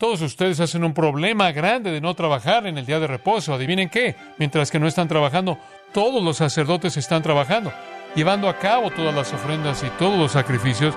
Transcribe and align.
Todos 0.00 0.22
ustedes 0.22 0.58
hacen 0.60 0.82
un 0.82 0.94
problema 0.94 1.52
grande 1.52 1.90
de 1.90 2.00
no 2.00 2.14
trabajar 2.14 2.66
en 2.66 2.78
el 2.78 2.86
día 2.86 2.98
de 2.98 3.06
reposo. 3.06 3.52
Adivinen 3.52 3.90
qué, 3.90 4.16
mientras 4.38 4.70
que 4.70 4.78
no 4.78 4.86
están 4.86 5.08
trabajando, 5.08 5.58
todos 5.92 6.24
los 6.24 6.38
sacerdotes 6.38 6.96
están 6.96 7.22
trabajando, 7.22 7.70
llevando 8.14 8.48
a 8.48 8.56
cabo 8.56 8.90
todas 8.90 9.14
las 9.14 9.30
ofrendas 9.34 9.82
y 9.82 9.90
todos 9.98 10.18
los 10.18 10.32
sacrificios, 10.32 10.94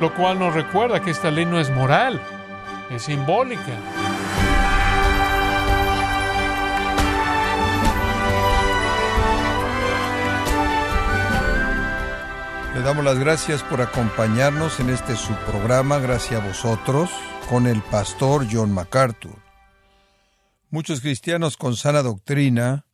lo 0.00 0.12
cual 0.16 0.40
nos 0.40 0.52
recuerda 0.52 1.00
que 1.00 1.12
esta 1.12 1.30
ley 1.30 1.46
no 1.46 1.60
es 1.60 1.70
moral, 1.70 2.20
es 2.90 3.02
simbólica. 3.02 3.62
Le 12.74 12.80
damos 12.82 13.04
las 13.04 13.16
gracias 13.16 13.62
por 13.62 13.80
acompañarnos 13.80 14.80
en 14.80 14.90
este 14.90 15.14
subprograma, 15.14 16.00
gracias 16.00 16.42
a 16.42 16.44
vosotros, 16.44 17.10
con 17.50 17.66
el 17.66 17.82
pastor 17.82 18.46
John 18.48 18.72
MacArthur. 18.72 19.36
Muchos 20.70 21.00
cristianos 21.00 21.56
con 21.56 21.74
sana 21.74 22.00
doctrina 22.00 22.86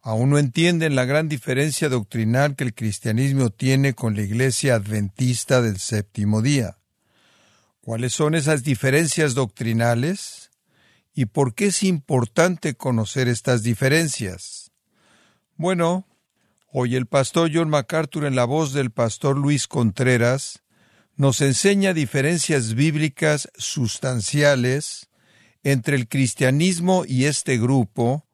aún 0.00 0.30
no 0.30 0.38
entienden 0.38 0.94
la 0.94 1.04
gran 1.04 1.28
diferencia 1.28 1.88
doctrinal 1.88 2.54
que 2.54 2.62
el 2.62 2.72
cristianismo 2.72 3.50
tiene 3.50 3.94
con 3.94 4.14
la 4.14 4.22
iglesia 4.22 4.76
adventista 4.76 5.60
del 5.60 5.80
séptimo 5.80 6.40
día. 6.40 6.78
¿Cuáles 7.80 8.12
son 8.12 8.36
esas 8.36 8.62
diferencias 8.62 9.34
doctrinales? 9.34 10.52
¿Y 11.12 11.26
por 11.26 11.56
qué 11.56 11.66
es 11.66 11.82
importante 11.82 12.76
conocer 12.76 13.26
estas 13.26 13.64
diferencias? 13.64 14.70
Bueno, 15.56 16.06
Hoy 16.78 16.94
el 16.94 17.06
pastor 17.06 17.50
John 17.54 17.70
MacArthur 17.70 18.26
en 18.26 18.36
la 18.36 18.44
voz 18.44 18.74
del 18.74 18.90
pastor 18.90 19.38
Luis 19.38 19.66
Contreras 19.66 20.62
nos 21.16 21.40
enseña 21.40 21.94
diferencias 21.94 22.74
bíblicas 22.74 23.50
sustanciales 23.56 25.08
entre 25.62 25.96
el 25.96 26.08
cristianismo 26.08 27.04
y 27.06 27.24
este 27.24 27.58
grupo, 27.58 28.26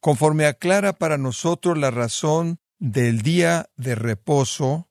conforme 0.00 0.46
aclara 0.46 0.94
para 0.94 1.18
nosotros 1.18 1.78
la 1.78 1.90
razón 1.90 2.58
del 2.78 3.22
día 3.22 3.68
de 3.76 3.94
reposo 3.94 4.88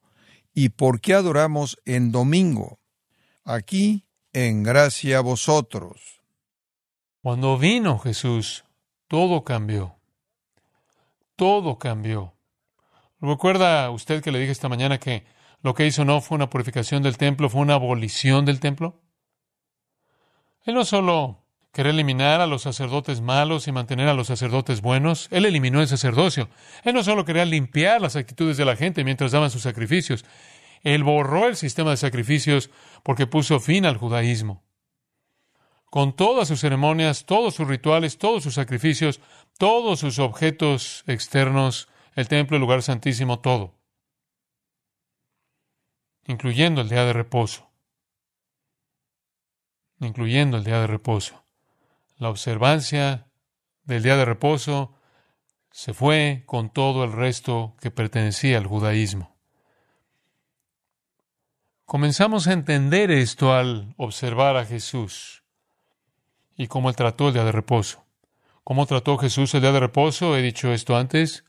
y 0.53 0.69
por 0.69 1.01
qué 1.01 1.15
adoramos 1.15 1.77
en 1.85 2.11
domingo. 2.11 2.79
Aquí, 3.43 4.05
en 4.31 4.63
gracia 4.63 5.17
a 5.17 5.21
vosotros. 5.21 6.21
Cuando 7.21 7.57
vino 7.57 7.99
Jesús, 7.99 8.63
todo 9.07 9.43
cambió. 9.43 9.95
Todo 11.35 11.77
cambió. 11.79 12.33
¿Recuerda 13.19 13.89
usted 13.89 14.21
que 14.21 14.31
le 14.31 14.39
dije 14.39 14.51
esta 14.51 14.69
mañana 14.69 14.99
que 14.99 15.25
lo 15.63 15.73
que 15.73 15.87
hizo 15.87 16.05
no 16.05 16.21
fue 16.21 16.35
una 16.35 16.49
purificación 16.49 17.01
del 17.01 17.17
templo, 17.17 17.49
fue 17.49 17.61
una 17.61 17.75
abolición 17.75 18.45
del 18.45 18.59
templo? 18.59 19.01
Él 20.65 20.75
no 20.75 20.85
solo 20.85 21.43
quería 21.71 21.91
eliminar 21.91 22.41
a 22.41 22.47
los 22.47 22.61
sacerdotes 22.61 23.21
malos 23.21 23.67
y 23.67 23.71
mantener 23.71 24.07
a 24.07 24.13
los 24.13 24.27
sacerdotes 24.27 24.81
buenos, 24.81 25.27
él 25.31 25.45
eliminó 25.45 25.81
el 25.81 25.87
sacerdocio. 25.87 26.49
Él 26.83 26.93
no 26.93 27.03
solo 27.03 27.25
quería 27.25 27.45
limpiar 27.45 28.01
las 28.01 28.15
actitudes 28.15 28.57
de 28.57 28.65
la 28.65 28.75
gente 28.75 29.03
mientras 29.03 29.31
daban 29.31 29.49
sus 29.49 29.63
sacrificios, 29.63 30.25
él 30.83 31.03
borró 31.03 31.47
el 31.47 31.55
sistema 31.55 31.91
de 31.91 31.97
sacrificios 31.97 32.69
porque 33.01 33.25
puso 33.25 33.59
fin 33.59 33.85
al 33.85 33.97
judaísmo. 33.97 34.63
Con 35.89 36.13
todas 36.15 36.49
sus 36.49 36.59
ceremonias, 36.59 37.25
todos 37.25 37.55
sus 37.55 37.67
rituales, 37.67 38.17
todos 38.17 38.43
sus 38.43 38.55
sacrificios, 38.55 39.21
todos 39.57 39.99
sus 39.99 40.19
objetos 40.19 41.03
externos, 41.07 41.87
el 42.15 42.27
templo, 42.27 42.57
el 42.57 42.61
lugar 42.61 42.81
santísimo, 42.81 43.39
todo, 43.39 43.75
incluyendo 46.25 46.81
el 46.81 46.89
día 46.89 47.03
de 47.03 47.13
reposo, 47.13 47.69
incluyendo 49.99 50.57
el 50.57 50.63
día 50.63 50.79
de 50.79 50.87
reposo. 50.87 51.43
La 52.17 52.29
observancia 52.29 53.27
del 53.83 54.03
día 54.03 54.15
de 54.15 54.25
reposo 54.25 54.95
se 55.71 55.93
fue 55.93 56.43
con 56.45 56.69
todo 56.69 57.03
el 57.03 57.11
resto 57.11 57.75
que 57.81 57.91
pertenecía 57.91 58.57
al 58.57 58.67
judaísmo. 58.67 59.35
Comenzamos 61.85 62.47
a 62.47 62.53
entender 62.53 63.11
esto 63.11 63.53
al 63.53 63.93
observar 63.97 64.55
a 64.55 64.65
Jesús 64.65 65.43
y 66.55 66.67
cómo 66.67 66.89
él 66.89 66.95
trató 66.95 67.27
el 67.27 67.33
día 67.33 67.43
de 67.43 67.51
reposo. 67.51 68.05
¿Cómo 68.63 68.85
trató 68.85 69.17
Jesús 69.17 69.53
el 69.53 69.61
día 69.61 69.71
de 69.73 69.81
reposo? 69.81 70.37
He 70.37 70.41
dicho 70.41 70.71
esto 70.71 70.95
antes 70.95 71.43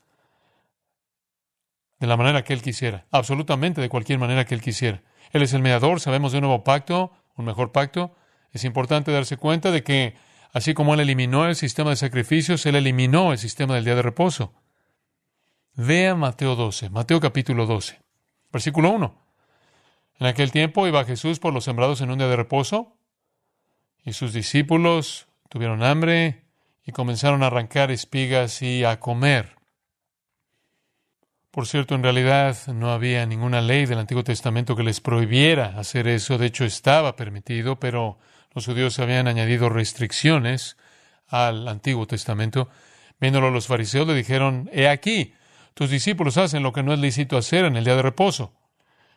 de 2.04 2.08
la 2.08 2.18
manera 2.18 2.44
que 2.44 2.52
Él 2.52 2.60
quisiera, 2.60 3.06
absolutamente 3.10 3.80
de 3.80 3.88
cualquier 3.88 4.18
manera 4.18 4.44
que 4.44 4.54
Él 4.54 4.60
quisiera. 4.60 5.02
Él 5.32 5.40
es 5.40 5.54
el 5.54 5.62
mediador, 5.62 6.00
sabemos 6.00 6.32
de 6.32 6.38
un 6.38 6.42
nuevo 6.42 6.62
pacto, 6.62 7.12
un 7.34 7.46
mejor 7.46 7.72
pacto. 7.72 8.14
Es 8.52 8.64
importante 8.64 9.10
darse 9.10 9.38
cuenta 9.38 9.70
de 9.70 9.82
que, 9.82 10.14
así 10.52 10.74
como 10.74 10.92
Él 10.92 11.00
eliminó 11.00 11.46
el 11.46 11.56
sistema 11.56 11.88
de 11.90 11.96
sacrificios, 11.96 12.66
Él 12.66 12.76
eliminó 12.76 13.32
el 13.32 13.38
sistema 13.38 13.74
del 13.74 13.84
día 13.84 13.94
de 13.94 14.02
reposo. 14.02 14.52
Vea 15.72 16.14
Mateo 16.14 16.56
12, 16.56 16.90
Mateo 16.90 17.20
capítulo 17.20 17.64
12, 17.64 17.98
versículo 18.52 18.90
1. 18.90 19.26
En 20.20 20.26
aquel 20.26 20.52
tiempo 20.52 20.86
iba 20.86 21.04
Jesús 21.06 21.38
por 21.38 21.54
los 21.54 21.64
sembrados 21.64 22.02
en 22.02 22.10
un 22.10 22.18
día 22.18 22.28
de 22.28 22.36
reposo, 22.36 22.98
y 24.04 24.12
sus 24.12 24.34
discípulos 24.34 25.26
tuvieron 25.48 25.82
hambre 25.82 26.44
y 26.84 26.92
comenzaron 26.92 27.42
a 27.42 27.46
arrancar 27.46 27.90
espigas 27.90 28.60
y 28.60 28.84
a 28.84 29.00
comer. 29.00 29.56
Por 31.54 31.68
cierto, 31.68 31.94
en 31.94 32.02
realidad 32.02 32.56
no 32.66 32.90
había 32.90 33.24
ninguna 33.26 33.60
ley 33.60 33.86
del 33.86 34.00
Antiguo 34.00 34.24
Testamento 34.24 34.74
que 34.74 34.82
les 34.82 35.00
prohibiera 35.00 35.78
hacer 35.78 36.08
eso. 36.08 36.36
De 36.36 36.46
hecho, 36.46 36.64
estaba 36.64 37.14
permitido, 37.14 37.78
pero 37.78 38.18
los 38.56 38.66
judíos 38.66 38.98
habían 38.98 39.28
añadido 39.28 39.68
restricciones 39.68 40.76
al 41.28 41.68
Antiguo 41.68 42.08
Testamento. 42.08 42.70
Viéndolo 43.20 43.52
los 43.52 43.68
fariseos 43.68 44.08
le 44.08 44.14
dijeron, 44.14 44.68
he 44.72 44.88
aquí, 44.88 45.34
tus 45.74 45.90
discípulos 45.90 46.38
hacen 46.38 46.64
lo 46.64 46.72
que 46.72 46.82
no 46.82 46.92
es 46.92 46.98
lícito 46.98 47.36
hacer 47.36 47.66
en 47.66 47.76
el 47.76 47.84
día 47.84 47.94
de 47.94 48.02
reposo. 48.02 48.52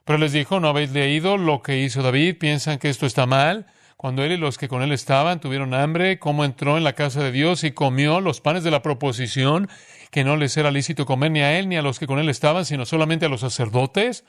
Pero 0.05 0.19
les 0.19 0.31
dijo, 0.31 0.59
¿no 0.59 0.67
habéis 0.67 0.91
leído 0.91 1.37
lo 1.37 1.63
que 1.63 1.79
hizo 1.79 2.03
David? 2.03 2.37
¿Piensan 2.37 2.77
que 2.77 2.91
esto 2.91 3.07
está 3.07 3.25
mal? 3.25 3.65
Cuando 3.97 4.23
él 4.23 4.33
y 4.33 4.37
los 4.37 4.59
que 4.59 4.67
con 4.67 4.83
él 4.83 4.91
estaban 4.91 5.39
tuvieron 5.39 5.73
hambre, 5.73 6.19
cómo 6.19 6.45
entró 6.45 6.77
en 6.77 6.83
la 6.83 6.93
casa 6.93 7.23
de 7.23 7.31
Dios 7.31 7.63
y 7.63 7.71
comió 7.71 8.21
los 8.21 8.41
panes 8.41 8.63
de 8.63 8.69
la 8.69 8.83
proposición 8.83 9.69
que 10.11 10.23
no 10.23 10.37
les 10.37 10.55
era 10.55 10.69
lícito 10.69 11.07
comer 11.07 11.31
ni 11.31 11.39
a 11.41 11.57
él 11.57 11.67
ni 11.67 11.77
a 11.77 11.81
los 11.81 11.97
que 11.97 12.05
con 12.05 12.19
él 12.19 12.29
estaban, 12.29 12.63
sino 12.63 12.85
solamente 12.85 13.25
a 13.25 13.29
los 13.29 13.41
sacerdotes. 13.41 14.23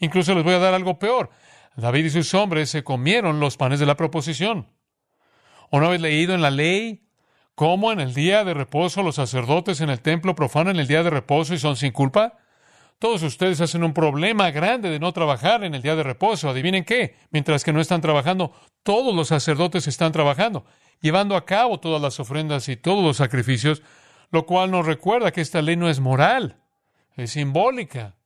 Incluso 0.00 0.34
les 0.34 0.42
voy 0.42 0.54
a 0.54 0.58
dar 0.58 0.72
algo 0.72 0.98
peor. 0.98 1.28
David 1.76 2.06
y 2.06 2.10
sus 2.10 2.32
hombres 2.32 2.70
se 2.70 2.84
comieron 2.84 3.38
los 3.38 3.58
panes 3.58 3.80
de 3.80 3.84
la 3.84 3.98
proposición. 3.98 4.68
¿O 5.68 5.78
no 5.78 5.88
habéis 5.88 6.00
leído 6.00 6.34
en 6.34 6.40
la 6.40 6.50
ley 6.50 7.06
cómo 7.54 7.92
en 7.92 8.00
el 8.00 8.14
día 8.14 8.44
de 8.44 8.54
reposo 8.54 9.02
los 9.02 9.16
sacerdotes 9.16 9.82
en 9.82 9.90
el 9.90 10.00
templo 10.00 10.34
profanan 10.34 10.80
el 10.80 10.86
día 10.86 11.02
de 11.02 11.10
reposo 11.10 11.52
y 11.52 11.58
son 11.58 11.76
sin 11.76 11.92
culpa? 11.92 12.38
Todos 12.98 13.22
ustedes 13.24 13.60
hacen 13.60 13.82
un 13.82 13.92
problema 13.92 14.52
grande 14.52 14.88
de 14.88 15.00
no 15.00 15.12
trabajar 15.12 15.64
en 15.64 15.74
el 15.74 15.82
día 15.82 15.96
de 15.96 16.04
reposo. 16.04 16.48
Adivinen 16.48 16.84
qué, 16.84 17.16
mientras 17.30 17.64
que 17.64 17.72
no 17.72 17.80
están 17.80 18.00
trabajando, 18.00 18.52
todos 18.82 19.14
los 19.14 19.28
sacerdotes 19.28 19.86
están 19.86 20.12
trabajando, 20.12 20.64
llevando 21.00 21.36
a 21.36 21.44
cabo 21.44 21.80
todas 21.80 22.00
las 22.00 22.20
ofrendas 22.20 22.68
y 22.68 22.76
todos 22.76 23.04
los 23.04 23.16
sacrificios 23.16 23.82
lo 24.32 24.46
cual 24.46 24.70
nos 24.70 24.86
recuerda 24.86 25.30
que 25.30 25.42
esta 25.42 25.62
ley 25.62 25.76
no 25.76 25.88
es 25.88 26.00
moral, 26.00 26.56
es 27.16 27.32
simbólica. 27.32 28.16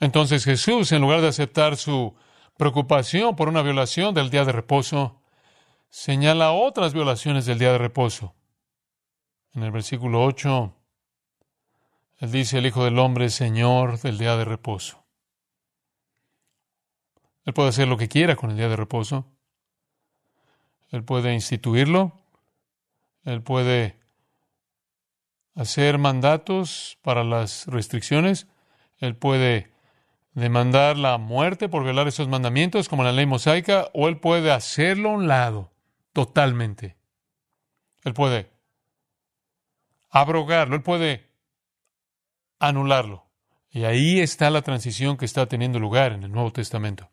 Entonces 0.00 0.44
Jesús, 0.44 0.90
en 0.90 1.00
lugar 1.00 1.20
de 1.20 1.28
aceptar 1.28 1.76
su 1.76 2.14
preocupación 2.58 3.36
por 3.36 3.48
una 3.48 3.62
violación 3.62 4.12
del 4.12 4.28
día 4.28 4.44
de 4.44 4.50
reposo, 4.50 5.22
señala 5.88 6.50
otras 6.50 6.92
violaciones 6.92 7.46
del 7.46 7.60
día 7.60 7.70
de 7.70 7.78
reposo. 7.78 8.34
En 9.54 9.62
el 9.62 9.70
versículo 9.70 10.24
8, 10.24 10.74
él 12.18 12.32
dice, 12.32 12.58
el 12.58 12.66
Hijo 12.66 12.84
del 12.84 12.98
Hombre 12.98 13.26
es 13.26 13.34
Señor 13.34 14.00
del 14.00 14.18
día 14.18 14.36
de 14.36 14.44
reposo. 14.44 15.01
Él 17.44 17.52
puede 17.52 17.70
hacer 17.70 17.88
lo 17.88 17.96
que 17.96 18.08
quiera 18.08 18.36
con 18.36 18.50
el 18.50 18.56
día 18.56 18.68
de 18.68 18.76
reposo. 18.76 19.26
Él 20.90 21.04
puede 21.04 21.32
instituirlo 21.32 22.22
él 23.24 23.42
puede 23.42 23.98
hacer 25.54 25.98
mandatos 25.98 26.98
para 27.02 27.24
las 27.24 27.66
restricciones. 27.66 28.48
Él 28.98 29.16
puede 29.16 29.72
demandar 30.34 30.96
la 30.96 31.18
muerte 31.18 31.68
por 31.68 31.84
violar 31.84 32.08
esos 32.08 32.28
mandamientos, 32.28 32.88
como 32.88 33.04
la 33.04 33.12
ley 33.12 33.26
mosaica, 33.26 33.90
o 33.92 34.08
él 34.08 34.18
puede 34.18 34.50
hacerlo 34.50 35.10
a 35.10 35.14
un 35.14 35.28
lado 35.28 35.72
totalmente. 36.12 36.96
Él 38.04 38.14
puede 38.14 38.50
abrogarlo, 40.10 40.74
él 40.74 40.82
puede 40.82 41.30
anularlo. 42.58 43.26
Y 43.70 43.84
ahí 43.84 44.20
está 44.20 44.50
la 44.50 44.62
transición 44.62 45.16
que 45.16 45.24
está 45.24 45.46
teniendo 45.46 45.78
lugar 45.78 46.12
en 46.12 46.24
el 46.24 46.32
Nuevo 46.32 46.52
Testamento. 46.52 47.08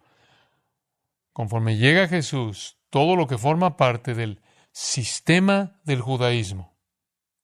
Conforme 1.39 1.77
llega 1.77 2.09
Jesús, 2.09 2.75
todo 2.89 3.15
lo 3.15 3.25
que 3.25 3.37
forma 3.37 3.77
parte 3.77 4.13
del 4.13 4.41
sistema 4.73 5.79
del 5.85 6.01
judaísmo 6.01 6.75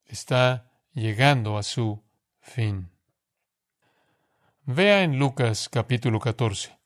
está 0.04 0.70
llegando 0.92 1.56
a 1.56 1.62
su 1.62 2.04
fin. 2.38 2.90
Vea 4.64 5.02
en 5.02 5.18
Lucas 5.18 5.70
capítulo 5.70 6.20
14. 6.20 6.76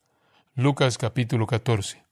Lucas 0.55 0.99
capítulo 0.99 1.49
14. 1.49 2.07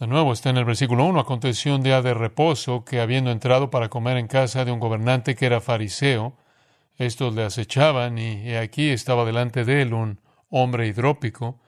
De 0.00 0.06
nuevo 0.08 0.32
está 0.32 0.50
en 0.50 0.56
el 0.56 0.64
versículo 0.64 1.04
1. 1.04 1.20
Aconteció 1.20 1.76
un 1.76 1.84
día 1.84 2.02
de 2.02 2.14
reposo 2.14 2.84
que 2.84 3.00
habiendo 3.00 3.30
entrado 3.30 3.70
para 3.70 3.88
comer 3.88 4.16
en 4.16 4.26
casa 4.26 4.64
de 4.64 4.72
un 4.72 4.80
gobernante 4.80 5.36
que 5.36 5.46
era 5.46 5.60
fariseo, 5.60 6.36
estos 6.96 7.32
le 7.36 7.44
acechaban 7.44 8.18
y 8.18 8.56
aquí 8.56 8.88
estaba 8.88 9.24
delante 9.24 9.64
de 9.64 9.82
él 9.82 9.94
un 9.94 10.20
hombre 10.50 10.88
hidrópico. 10.88 11.60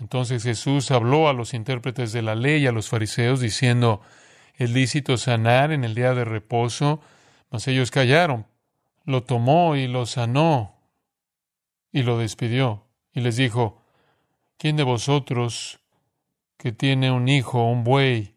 Entonces 0.00 0.42
Jesús 0.42 0.90
habló 0.90 1.28
a 1.28 1.32
los 1.32 1.54
intérpretes 1.54 2.12
de 2.12 2.22
la 2.22 2.34
ley 2.34 2.62
y 2.62 2.66
a 2.66 2.72
los 2.72 2.88
fariseos 2.88 3.40
diciendo, 3.40 4.00
¿es 4.54 4.70
lícito 4.70 5.16
sanar 5.16 5.72
en 5.72 5.84
el 5.84 5.94
día 5.94 6.14
de 6.14 6.24
reposo? 6.24 7.00
Mas 7.50 7.68
ellos 7.68 7.90
callaron. 7.90 8.46
Lo 9.04 9.22
tomó 9.22 9.76
y 9.76 9.86
lo 9.86 10.06
sanó 10.06 10.76
y 11.92 12.02
lo 12.02 12.18
despidió. 12.18 12.86
Y 13.12 13.20
les 13.20 13.36
dijo, 13.36 13.82
¿quién 14.56 14.76
de 14.76 14.84
vosotros 14.84 15.80
que 16.56 16.72
tiene 16.72 17.10
un 17.10 17.28
hijo, 17.28 17.64
un 17.64 17.84
buey, 17.84 18.34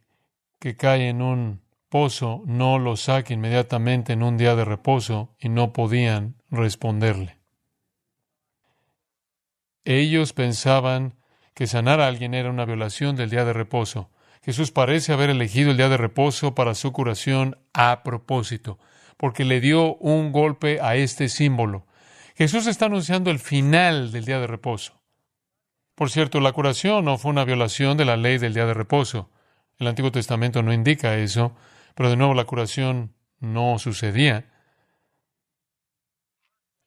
que 0.60 0.78
cae 0.78 1.10
en 1.10 1.22
un 1.22 1.62
pozo, 1.90 2.42
no 2.46 2.80
lo 2.80 2.96
saque 2.96 3.34
inmediatamente 3.34 4.14
en 4.14 4.24
un 4.24 4.38
día 4.38 4.56
de 4.56 4.64
reposo, 4.64 5.36
y 5.38 5.50
no 5.50 5.74
podían 5.74 6.42
responderle. 6.50 7.38
Ellos 9.84 10.32
pensaban 10.32 11.16
que 11.54 11.68
sanar 11.68 12.00
a 12.02 12.08
alguien 12.08 12.34
era 12.34 12.50
una 12.50 12.66
violación 12.66 13.16
del 13.16 13.30
día 13.30 13.46
de 13.46 13.54
reposo. 13.54 14.10
Jesús 14.44 14.72
parece 14.72 15.14
haber 15.14 15.30
elegido 15.30 15.72
el 15.72 15.78
día 15.78 15.90
de 15.90 15.98
reposo 15.98 16.56
para 16.56 16.76
su 16.76 16.92
curación 16.92 17.58
a 17.74 18.04
propósito, 18.04 18.80
porque 19.18 19.46
le 19.46 19.62
dio 19.62 19.96
un 19.96 20.32
golpe 20.32 20.80
a 20.82 20.96
este 20.96 21.30
símbolo. 21.30 21.86
Jesús 22.36 22.68
está 22.68 22.88
anunciando 22.88 23.32
el 23.32 23.40
final 23.40 24.12
del 24.12 24.26
día 24.26 24.40
de 24.40 24.48
reposo. 24.48 25.02
Por 25.96 26.10
cierto, 26.10 26.40
la 26.40 26.52
curación 26.52 27.06
no 27.06 27.18
fue 27.18 27.32
una 27.32 27.46
violación 27.46 27.98
de 27.98 28.06
la 28.06 28.18
ley 28.18 28.38
del 28.40 28.54
día 28.54 28.66
de 28.66 28.74
reposo. 28.74 29.30
El 29.78 29.88
Antiguo 29.88 30.12
Testamento 30.12 30.64
no 30.64 30.74
indica 30.74 31.18
eso, 31.18 31.56
pero 31.96 32.10
de 32.10 32.18
nuevo 32.18 32.34
la 32.34 32.46
curación 32.46 33.14
no 33.40 33.78
sucedía. 33.78 34.50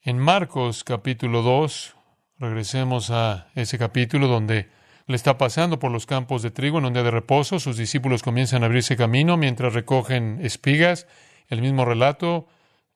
En 0.03 0.19
Marcos 0.19 0.85
capítulo 0.85 1.43
2, 1.43 1.96
regresemos 2.39 3.11
a 3.11 3.49
ese 3.55 3.79
capítulo 3.79 4.29
donde 4.29 4.69
le 5.07 5.17
está 5.17 5.39
pasando 5.39 5.79
por 5.79 5.91
los 5.91 6.07
campos 6.07 6.43
de 6.43 6.51
trigo 6.51 6.79
en 6.79 6.87
un 6.87 6.93
día 6.93 7.03
de 7.03 7.11
reposo, 7.11 7.61
sus 7.61 7.77
discípulos 7.77 8.23
comienzan 8.23 8.63
a 8.63 8.67
abrirse 8.67 8.97
camino 8.97 9.37
mientras 9.37 9.73
recogen 9.73 10.41
espigas. 10.43 11.07
El 11.49 11.63
mismo 11.63 11.85
relato 11.85 12.49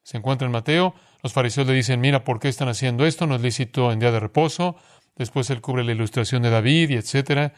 se 0.03 0.17
encuentra 0.17 0.47
en 0.47 0.53
Mateo. 0.53 0.95
Los 1.23 1.33
fariseos 1.33 1.69
le 1.69 1.75
dicen, 1.75 2.01
mira, 2.01 2.25
¿por 2.25 2.41
qué 2.41 2.49
están 2.49 2.69
haciendo 2.69 3.07
esto? 3.07 3.27
No 3.27 3.37
es 3.37 3.41
lícito 3.43 3.93
en 3.93 4.01
día 4.01 4.11
de 4.11 4.19
reposo. 4.19 4.77
Después 5.17 5.49
él 5.51 5.61
cubre 5.61 5.85
la 5.85 5.93
ilustración 5.93 6.43
de 6.43 6.51
David 6.51 6.91
y 6.91 6.95
etcétera. 6.95 7.53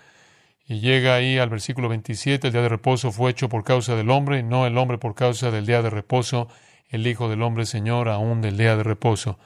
Y 0.67 0.81
llega 0.81 1.14
ahí 1.14 1.38
al 1.38 1.49
versículo 1.49 1.88
27, 1.88 2.49
el 2.49 2.52
día 2.52 2.62
de 2.62 2.69
reposo 2.69 3.11
fue 3.11 3.31
hecho 3.31 3.49
por 3.49 3.64
causa 3.64 3.96
del 3.96 4.11
hombre, 4.11 4.43
no 4.43 4.67
el 4.67 4.79
hombre 4.79 4.99
por 4.99 5.14
causa 5.14 5.50
del 5.50 5.67
día 5.67 5.82
de 5.82 5.90
reposo, 5.90 6.49
el 6.88 7.06
Hijo 7.06 7.29
del 7.29 7.43
hombre, 7.43 7.67
Señor, 7.67 8.08
aún 8.08 8.43
del 8.43 8.56
día 8.56 8.76
de 8.76 8.82
reposo. 8.82 9.38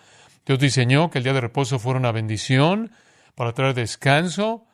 Dios 0.47 0.59
diseñó 0.61 1.11
que 1.11 1.19
el 1.19 1.25
día 1.25 1.33
de 1.33 1.41
reposo 1.41 1.79
fuera 1.79 1.99
una 1.99 2.13
bendición 2.13 2.93
para 3.35 3.53
traer 3.53 3.75
descanso, 3.75 4.65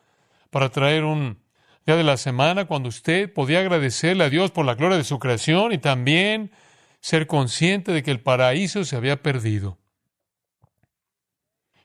para 0.51 0.69
traer 0.69 1.03
un 1.03 1.39
día 1.85 1.95
de 1.95 2.03
la 2.03 2.17
semana 2.17 2.65
cuando 2.65 2.89
usted 2.89 3.33
podía 3.33 3.59
agradecerle 3.59 4.23
a 4.23 4.29
Dios 4.29 4.51
por 4.51 4.65
la 4.65 4.75
gloria 4.75 4.97
de 4.97 5.03
su 5.03 5.19
creación 5.19 5.73
y 5.73 5.79
también 5.79 6.51
ser 7.01 7.27
consciente 7.27 7.91
de 7.91 8.03
que 8.03 8.11
el 8.11 8.21
paraíso 8.21 8.85
se 8.85 8.95
había 8.95 9.21
perdido. 9.21 9.79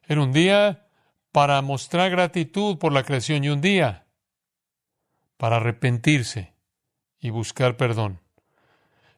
Era 0.06 0.22
un 0.22 0.32
día 0.32 0.86
para 1.32 1.60
mostrar 1.62 2.10
gratitud 2.10 2.78
por 2.78 2.92
la 2.92 3.02
creación 3.02 3.42
y 3.42 3.48
un 3.48 3.60
día 3.60 4.06
para 5.38 5.56
arrepentirse 5.56 6.54
y 7.20 7.30
buscar 7.30 7.76
perdón. 7.76 8.20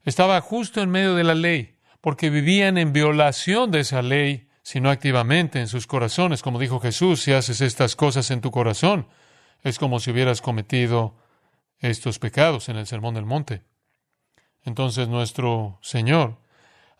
Estaba 0.05 0.41
justo 0.41 0.81
en 0.81 0.91
medio 0.91 1.15
de 1.15 1.25
la 1.25 1.35
ley, 1.35 1.77
porque 2.01 2.31
vivían 2.31 2.79
en 2.79 2.93
violación 2.93 3.71
de 3.71 3.81
esa 3.81 4.01
ley, 4.01 4.50
sino 4.71 4.89
activamente 4.89 5.59
en 5.59 5.67
sus 5.67 5.89
corazones. 5.89 6.43
Como 6.43 6.61
dijo 6.61 6.79
Jesús, 6.79 7.21
si 7.21 7.33
haces 7.33 7.61
estas 7.61 7.97
cosas 7.97 8.31
en 8.31 8.41
tu 8.41 8.53
corazón, 8.53 9.09
es 9.65 9.81
como 9.81 9.99
si 9.99 10.13
hubieras 10.13 10.41
cometido 10.41 11.17
estos 11.81 12.21
pecados 12.21 12.69
en 12.69 12.77
el 12.77 12.87
Sermón 12.87 13.17
del 13.17 13.27
Monte. 13.27 13.65
Entonces 14.63 15.09
nuestro 15.09 15.81
Señor 15.83 16.39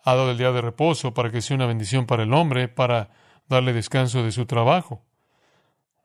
ha 0.03 0.15
dado 0.15 0.31
el 0.31 0.37
día 0.37 0.51
de 0.51 0.59
reposo 0.59 1.13
para 1.13 1.31
que 1.31 1.41
sea 1.41 1.55
una 1.55 1.65
bendición 1.65 2.07
para 2.07 2.23
el 2.23 2.33
hombre, 2.33 2.67
para 2.67 3.11
darle 3.47 3.71
descanso 3.71 4.21
de 4.21 4.33
su 4.33 4.45
trabajo. 4.45 5.05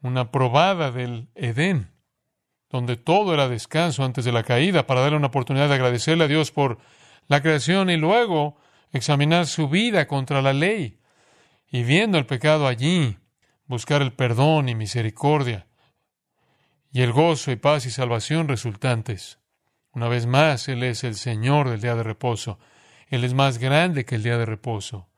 Una 0.03 0.31
probada 0.31 0.93
del 0.93 1.31
Edén, 1.35 1.91
donde 2.71 2.97
todo 2.97 3.35
era 3.35 3.49
descanso 3.49 4.05
antes 4.05 4.25
de 4.25 4.31
la 4.31 4.45
caída, 4.45 4.87
para 4.87 5.01
darle 5.01 5.17
una 5.17 5.27
oportunidad 5.27 5.67
de 5.67 5.75
agradecerle 5.75 6.23
a 6.23 6.29
Dios 6.29 6.53
por 6.53 6.79
la 7.27 7.43
creación 7.43 7.91
y 7.91 7.97
luego 7.97 8.57
examinar 8.93 9.49
su 9.49 9.69
vida 9.69 10.07
contra 10.07 10.43
la 10.43 10.53
ley 10.53 11.01
y 11.71 11.83
viendo 11.83 12.19
el 12.19 12.27
pecado 12.27 12.67
allí, 12.67 13.19
buscar 13.67 14.03
el 14.03 14.13
perdón 14.13 14.69
y 14.69 14.75
misericordia 14.75 15.67
y 16.93 17.03
el 17.03 17.13
gozo 17.13 17.51
y 17.51 17.57
paz 17.57 17.85
y 17.87 17.91
salvación 17.91 18.49
resultantes. 18.49 19.39
Una 19.93 20.09
vez 20.09 20.27
más, 20.27 20.69
Él 20.69 20.83
es 20.83 21.05
el 21.05 21.15
Señor 21.15 21.69
del 21.69 21.81
día 21.81 21.95
de 21.95 22.03
reposo. 22.03 22.59
Él 23.09 23.25
es 23.25 23.35
más 23.35 23.59
grande 23.59 24.05
que 24.05 24.15
el 24.15 24.23
día 24.23 24.39
de 24.39 24.47
reposo. 24.47 25.09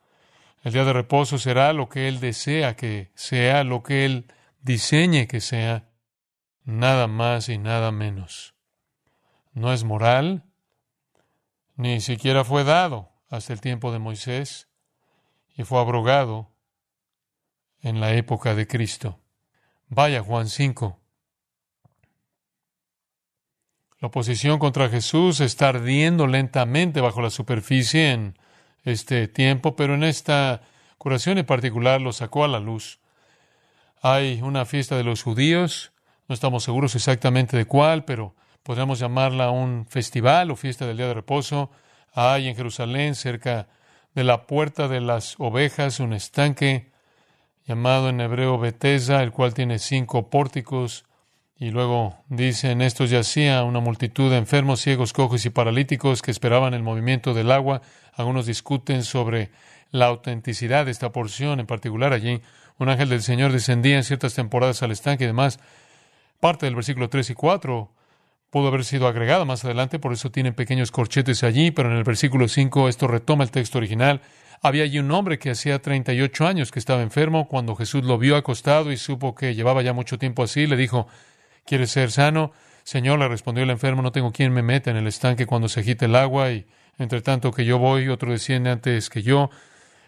El 0.63 0.73
día 0.73 0.85
de 0.85 0.93
reposo 0.93 1.39
será 1.39 1.73
lo 1.73 1.89
que 1.89 2.09
Él 2.09 2.21
desea 2.21 2.75
que 2.75 3.11
sea, 3.15 3.65
lo 3.65 3.83
que 3.83 4.05
Él 4.05 4.27
diseñe 4.61 5.27
que 5.27 5.41
sea, 5.41 5.89
nada 6.65 7.07
más 7.07 7.49
y 7.49 7.59
nada 7.59 7.93
menos. 7.93 8.55
No 9.53 9.73
es 9.73 9.85
moral, 9.85 10.45
ni 11.77 12.01
siquiera 12.01 12.45
fue 12.45 12.65
dado 12.65 13.11
hasta 13.31 13.53
el 13.53 13.61
tiempo 13.61 13.93
de 13.93 13.99
Moisés 13.99 14.68
y 15.59 15.65
fue 15.65 15.81
abrogado 15.81 16.49
en 17.83 18.01
la 18.01 18.15
época 18.15 18.55
de 18.55 18.69
Cristo. 18.69 19.19
Vaya 19.89 20.23
Juan 20.23 20.49
5. 20.49 21.01
La 23.99 24.09
oposición 24.09 24.61
contra 24.61 24.89
Jesús 24.89 25.41
está 25.41 25.71
ardiendo 25.71 26.29
lentamente 26.29 27.01
bajo 27.01 27.21
la 27.21 27.31
superficie 27.31 28.13
en 28.13 28.39
este 28.85 29.27
tiempo, 29.27 29.75
pero 29.75 29.95
en 29.95 30.05
esta 30.05 30.63
curación 30.97 31.39
en 31.39 31.47
particular 31.47 32.01
lo 32.01 32.13
sacó 32.13 32.45
a 32.45 32.49
la 32.49 32.61
luz. 32.61 33.01
Hay 34.01 34.41
una 34.43 34.65
fiesta 34.65 34.97
de 34.97 35.03
los 35.03 35.25
judíos, 35.25 35.91
no 36.29 36.35
estamos 36.35 36.63
seguros 36.63 36.95
exactamente 36.95 37.57
de 37.57 37.65
cuál, 37.65 38.05
pero 38.05 38.37
podríamos 38.63 39.01
llamarla 39.01 39.51
un 39.51 39.87
festival 39.89 40.53
o 40.53 40.57
fiesta 40.57 40.87
del 40.87 40.99
día 40.99 41.09
de 41.09 41.15
reposo. 41.15 41.73
Hay 42.13 42.47
en 42.47 42.55
Jerusalén, 42.55 43.17
cerca 43.17 43.67
de 44.15 44.25
la 44.25 44.47
puerta 44.47 44.89
de 44.89 45.01
las 45.01 45.37
ovejas, 45.39 46.01
un 46.01 46.13
estanque 46.13 46.91
llamado 47.67 48.09
en 48.09 48.21
hebreo 48.21 48.59
Betesda, 48.59 49.23
el 49.23 49.31
cual 49.31 49.55
tiene 49.55 49.79
cinco 49.79 50.31
pórticos. 50.31 51.05
Y 51.61 51.71
luego 51.71 52.17
dice, 52.29 52.71
en 52.71 52.83
estos 52.83 53.11
yacía 53.11 53.65
una 53.65 53.81
multitud 53.81 54.31
de 54.31 54.39
enfermos, 54.39 54.81
ciegos, 54.81 55.13
cojos 55.13 55.45
y 55.45 55.51
paralíticos 55.51 56.23
que 56.23 56.31
esperaban 56.31 56.73
el 56.73 56.83
movimiento 56.83 57.35
del 57.35 57.51
agua. 57.51 57.83
Algunos 58.15 58.47
discuten 58.47 59.03
sobre 59.03 59.51
la 59.91 60.07
autenticidad 60.07 60.85
de 60.85 60.93
esta 60.93 61.13
porción, 61.13 61.61
en 61.61 61.67
particular 61.67 62.13
allí. 62.13 62.41
Un 62.79 62.89
ángel 62.89 63.09
del 63.09 63.23
Señor 63.23 63.53
descendía 63.53 63.97
en 63.97 64.05
ciertas 64.05 64.35
temporadas 64.35 64.83
al 64.83 64.93
estanque 64.93 65.25
y 65.25 65.27
demás. 65.27 65.59
Parte 66.41 66.67
del 66.67 66.77
versículo 66.77 67.09
3 67.09 67.31
y 67.31 67.35
4 67.35 67.91
pudo 68.51 68.69
haber 68.69 68.85
sido 68.85 69.07
agregada 69.07 69.45
más 69.45 69.65
adelante, 69.65 69.99
por 69.99 70.13
eso 70.13 70.31
tienen 70.31 70.55
pequeños 70.55 70.91
corchetes 70.91 71.43
allí, 71.45 71.71
pero 71.71 71.91
en 71.91 71.97
el 71.97 72.05
versículo 72.05 72.49
5 72.49 72.89
esto 72.89 73.07
retoma 73.07 73.45
el 73.45 73.51
texto 73.51 73.79
original. 73.79 74.21
Había 74.61 74.85
allí 74.85 74.99
un 74.99 75.11
hombre 75.13 75.39
que 75.39 75.51
hacía 75.51 75.81
38 75.81 76.47
años 76.47 76.73
que 76.73 76.79
estaba 76.79 77.03
enfermo. 77.03 77.47
Cuando 77.47 77.77
Jesús 77.77 78.05
lo 78.05 78.19
vio 78.19 78.37
acostado 78.37 78.91
y 78.91 78.97
supo 78.97 79.35
que 79.35 79.55
llevaba 79.55 79.83
ya 79.83 79.93
mucho 79.93 80.19
tiempo 80.19 80.43
así, 80.43 80.67
le 80.67 80.77
dijo, 80.77 81.07
¿quieres 81.65 81.91
ser 81.91 82.11
sano? 82.11 82.53
Señor, 82.83 83.19
le 83.19 83.29
respondió 83.29 83.63
el 83.63 83.71
enfermo, 83.71 84.03
no 84.03 84.13
tengo 84.13 84.33
quien 84.33 84.53
me 84.53 84.63
meta 84.63 84.91
en 84.91 84.97
el 84.97 85.07
estanque 85.07 85.47
cuando 85.47 85.69
se 85.69 85.81
agite 85.81 86.07
el 86.07 86.17
agua 86.17 86.51
y 86.51 86.67
entre 86.99 87.21
tanto 87.21 87.53
que 87.53 87.65
yo 87.65 87.79
voy, 87.79 88.09
otro 88.09 88.33
desciende 88.33 88.71
antes 88.71 89.11
que 89.11 89.23
yo. 89.23 89.51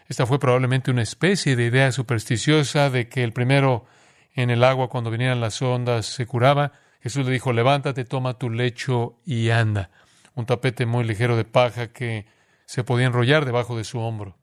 Esta 0.07 0.25
fue 0.25 0.39
probablemente 0.39 0.91
una 0.91 1.03
especie 1.03 1.55
de 1.55 1.65
idea 1.65 1.91
supersticiosa 1.91 2.89
de 2.89 3.07
que 3.07 3.23
el 3.23 3.31
primero 3.31 3.85
en 4.33 4.49
el 4.49 4.63
agua 4.63 4.89
cuando 4.89 5.11
vinieran 5.11 5.39
las 5.39 5.61
ondas 5.61 6.05
se 6.07 6.25
curaba. 6.25 6.73
Jesús 7.01 7.25
le 7.25 7.31
dijo, 7.31 7.51
levántate, 7.51 8.05
toma 8.05 8.35
tu 8.35 8.49
lecho 8.49 9.19
y 9.25 9.49
anda. 9.49 9.89
Un 10.35 10.45
tapete 10.45 10.85
muy 10.85 11.03
ligero 11.03 11.35
de 11.35 11.45
paja 11.45 11.91
que 11.91 12.25
se 12.65 12.83
podía 12.83 13.07
enrollar 13.07 13.45
debajo 13.45 13.75
de 13.75 13.83
su 13.83 13.99
hombro. 13.99 14.37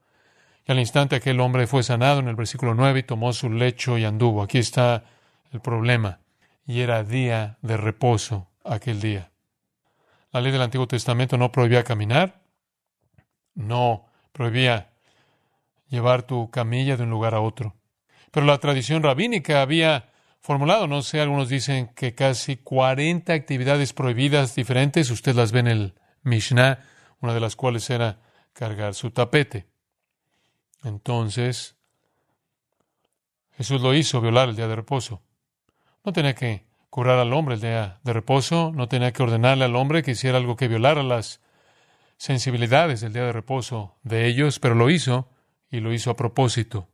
Y 0.67 0.73
al 0.73 0.81
instante 0.81 1.17
aquel 1.17 1.41
hombre 1.41 1.67
fue 1.67 1.83
sanado 1.83 2.21
en 2.21 2.29
el 2.29 2.37
versículo 2.37 2.75
9 2.75 3.01
y 3.01 3.03
tomó 3.05 3.33
su 3.33 3.49
lecho 3.49 3.97
y 3.97 4.05
anduvo. 4.05 4.43
Aquí 4.43 4.59
está 4.59 5.05
el 5.53 5.61
problema. 5.61 6.21
Y 6.67 6.81
era 6.81 7.05
día 7.05 7.57
de 7.63 7.77
reposo 7.77 8.49
aquel 8.65 9.01
día. 9.01 9.31
La 10.31 10.41
ley 10.41 10.53
del 10.53 10.61
Antiguo 10.61 10.87
Testamento 10.87 11.39
no 11.39 11.51
prohibía 11.51 11.85
caminar, 11.85 12.43
no 13.55 14.07
prohibía 14.33 14.91
llevar 15.89 16.25
tu 16.25 16.51
camilla 16.51 16.97
de 16.97 17.05
un 17.05 17.11
lugar 17.11 17.35
a 17.35 17.41
otro. 17.41 17.75
Pero 18.31 18.45
la 18.45 18.59
tradición 18.59 19.03
rabínica 19.03 19.63
había 19.63 20.11
formulado. 20.41 20.87
No 20.87 21.03
sé, 21.03 21.21
algunos 21.21 21.49
dicen 21.49 21.89
que 21.95 22.15
casi 22.15 22.57
40 22.57 23.33
actividades 23.33 23.93
prohibidas 23.93 24.55
diferentes. 24.55 25.11
Usted 25.11 25.35
las 25.35 25.53
ve 25.53 25.61
en 25.61 25.69
el 25.69 25.95
Mishnah, 26.23 26.81
una 27.21 27.35
de 27.35 27.41
las 27.41 27.57
cuales 27.57 27.89
era 27.91 28.21
cargar 28.53 28.95
su 28.95 29.11
tapete. 29.11 29.67
Entonces, 30.85 31.77
Jesús 33.57 33.81
lo 33.81 33.95
hizo, 33.95 34.21
violar 34.21 34.49
el 34.49 34.57
día 34.57 34.69
de 34.69 34.77
reposo. 34.77 35.23
No 36.05 36.13
tenía 36.13 36.35
que 36.35 36.67
curar 36.91 37.19
al 37.19 37.33
hombre 37.33 37.57
el 37.57 37.61
día 37.61 38.01
de 38.03 38.13
reposo, 38.13 38.73
no 38.75 38.89
tenía 38.89 39.13
que 39.13 39.23
ordenarle 39.23 39.65
al 39.65 39.77
hombre 39.77 40.03
que 40.03 40.13
hiciera 40.13 40.39
algo 40.39 40.57
que 40.57 40.69
violara 40.69 41.03
las 41.03 41.41
sensibilidades 42.17 43.01
del 43.01 43.13
día 43.13 43.25
de 43.25 43.33
reposo 43.33 43.97
de 44.03 44.27
ellos, 44.27 44.59
pero 44.59 44.75
lo 44.75 44.91
hizo 44.91 45.29
y 45.71 45.81
lo 45.81 45.93
hizo 45.93 46.11
a 46.11 46.17
propósito. 46.17 46.89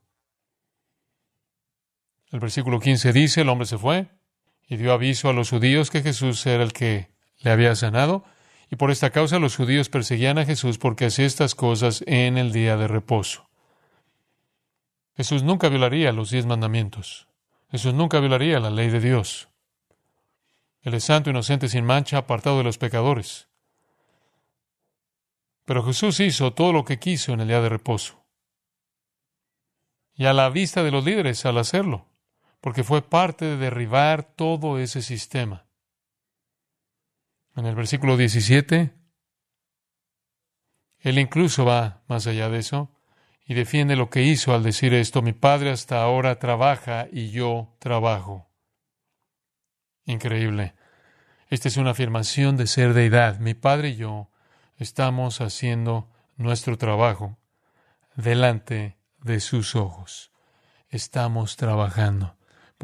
El 2.31 2.39
versículo 2.39 2.79
15 2.79 3.13
dice, 3.13 3.41
el 3.41 3.49
hombre 3.49 3.67
se 3.67 3.77
fue 3.77 4.09
y 4.67 4.77
dio 4.77 4.93
aviso 4.93 5.29
a 5.29 5.33
los 5.33 5.49
judíos 5.49 5.91
que 5.91 6.01
Jesús 6.01 6.45
era 6.45 6.63
el 6.63 6.73
que 6.73 7.11
le 7.39 7.51
había 7.51 7.75
sanado, 7.75 8.23
y 8.69 8.77
por 8.77 8.89
esta 8.89 9.11
causa 9.11 9.37
los 9.37 9.55
judíos 9.55 9.89
perseguían 9.89 10.39
a 10.39 10.45
Jesús 10.45 10.77
porque 10.77 11.05
hacía 11.05 11.25
estas 11.25 11.53
cosas 11.53 12.03
en 12.07 12.37
el 12.37 12.51
día 12.51 12.77
de 12.77 12.87
reposo. 12.87 13.47
Jesús 15.15 15.43
nunca 15.43 15.69
violaría 15.69 16.11
los 16.11 16.31
diez 16.31 16.45
mandamientos. 16.45 17.27
Jesús 17.69 17.93
nunca 17.93 18.19
violaría 18.19 18.59
la 18.59 18.69
ley 18.69 18.89
de 18.89 18.99
Dios. 18.99 19.49
Él 20.81 20.93
es 20.93 21.03
santo, 21.03 21.29
inocente, 21.29 21.69
sin 21.69 21.85
mancha, 21.85 22.17
apartado 22.17 22.57
de 22.57 22.63
los 22.63 22.77
pecadores. 22.77 23.47
Pero 25.65 25.83
Jesús 25.83 26.19
hizo 26.19 26.53
todo 26.53 26.73
lo 26.73 26.85
que 26.85 26.99
quiso 26.99 27.33
en 27.33 27.41
el 27.41 27.47
día 27.47 27.61
de 27.61 27.69
reposo. 27.69 28.23
Y 30.15 30.25
a 30.25 30.33
la 30.33 30.49
vista 30.49 30.83
de 30.83 30.91
los 30.91 31.03
líderes 31.03 31.45
al 31.45 31.57
hacerlo, 31.57 32.07
porque 32.65 32.83
fue 32.83 33.07
parte 33.07 33.45
de 33.45 33.57
derribar 33.57 34.23
todo 34.23 34.79
ese 34.79 35.03
sistema. 35.03 35.67
En 37.55 37.67
el 37.67 37.75
versículo 37.75 38.17
17, 38.17 38.91
él 40.97 41.19
incluso 41.19 41.63
va 41.63 42.01
más 42.07 42.25
allá 42.25 42.49
de 42.49 42.57
eso 42.57 42.89
y 43.45 43.53
defiende 43.53 43.95
lo 43.95 44.09
que 44.09 44.23
hizo 44.23 44.55
al 44.55 44.63
decir 44.63 44.95
esto, 44.95 45.21
mi 45.21 45.31
padre 45.31 45.69
hasta 45.69 46.01
ahora 46.01 46.39
trabaja 46.39 47.07
y 47.11 47.29
yo 47.29 47.77
trabajo. 47.77 48.49
Increíble. 50.05 50.73
Esta 51.51 51.67
es 51.67 51.77
una 51.77 51.91
afirmación 51.91 52.57
de 52.57 52.65
ser 52.65 52.95
deidad. 52.95 53.37
Mi 53.37 53.53
padre 53.53 53.89
y 53.89 53.97
yo 53.97 54.31
estamos 54.77 55.39
haciendo 55.39 56.09
nuestro 56.35 56.79
trabajo 56.79 57.37
delante 58.15 58.97
de 59.19 59.39
sus 59.39 59.75
ojos. 59.75 60.31
Estamos 60.89 61.57
trabajando. 61.57 62.35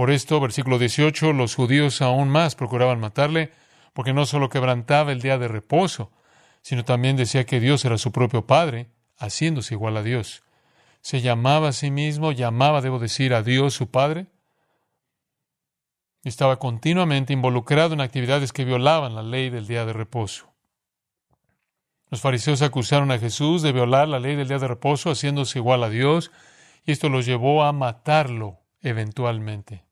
Por 0.01 0.09
esto, 0.09 0.39
versículo 0.39 0.79
18, 0.79 1.31
los 1.31 1.53
judíos 1.53 2.01
aún 2.01 2.27
más 2.27 2.55
procuraban 2.55 2.99
matarle, 2.99 3.51
porque 3.93 4.13
no 4.13 4.25
solo 4.25 4.49
quebrantaba 4.49 5.11
el 5.11 5.21
día 5.21 5.37
de 5.37 5.47
reposo, 5.47 6.11
sino 6.63 6.83
también 6.83 7.17
decía 7.17 7.45
que 7.45 7.59
Dios 7.59 7.85
era 7.85 7.99
su 7.99 8.11
propio 8.11 8.47
Padre, 8.47 8.89
haciéndose 9.19 9.75
igual 9.75 9.95
a 9.97 10.01
Dios 10.01 10.41
se 11.01 11.21
llamaba 11.21 11.67
a 11.67 11.71
sí 11.71 11.91
mismo, 11.91 12.31
llamaba, 12.31 12.81
debo 12.81 12.97
decir, 12.97 13.35
a 13.35 13.43
Dios 13.43 13.75
su 13.75 13.91
Padre. 13.91 14.25
Estaba 16.23 16.57
continuamente 16.57 17.31
involucrado 17.31 17.93
en 17.93 18.01
actividades 18.01 18.51
que 18.53 18.65
violaban 18.65 19.13
la 19.13 19.21
ley 19.21 19.51
del 19.51 19.67
día 19.67 19.85
de 19.85 19.93
reposo. 19.93 20.51
Los 22.09 22.21
fariseos 22.21 22.63
acusaron 22.63 23.11
a 23.11 23.19
Jesús 23.19 23.61
de 23.61 23.71
violar 23.71 24.07
la 24.07 24.19
ley 24.19 24.35
del 24.35 24.47
día 24.47 24.57
de 24.57 24.67
reposo, 24.67 25.11
haciéndose 25.11 25.59
igual 25.59 25.83
a 25.83 25.89
Dios, 25.89 26.31
y 26.85 26.91
esto 26.91 27.07
los 27.07 27.27
llevó 27.27 27.63
a 27.63 27.71
matarlo 27.71 28.59
eventualmente. 28.81 29.90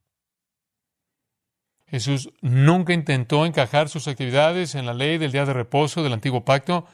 Jesús 1.90 2.32
nunca 2.42 2.94
intentó 2.94 3.46
encajar 3.46 3.90
sus 3.90 4.08
actividades 4.08 4.76
en 4.76 4.86
la 4.86 4.94
ley 4.94 5.18
del 5.18 5.32
día 5.32 5.46
de 5.46 5.54
reposo 5.54 6.04
del 6.04 6.14
antiguo 6.14 6.46
pacto. 6.46 6.86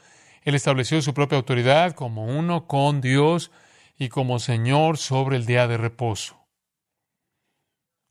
Él 0.42 0.54
estableció 0.54 1.02
su 1.02 1.12
propia 1.12 1.36
autoridad 1.36 1.94
como 1.94 2.24
uno 2.24 2.66
con 2.66 3.00
Dios 3.00 3.50
y 3.98 4.08
como 4.08 4.38
Señor 4.38 4.96
sobre 4.96 5.36
el 5.36 5.44
día 5.44 5.68
de 5.68 5.76
reposo. 5.76 6.38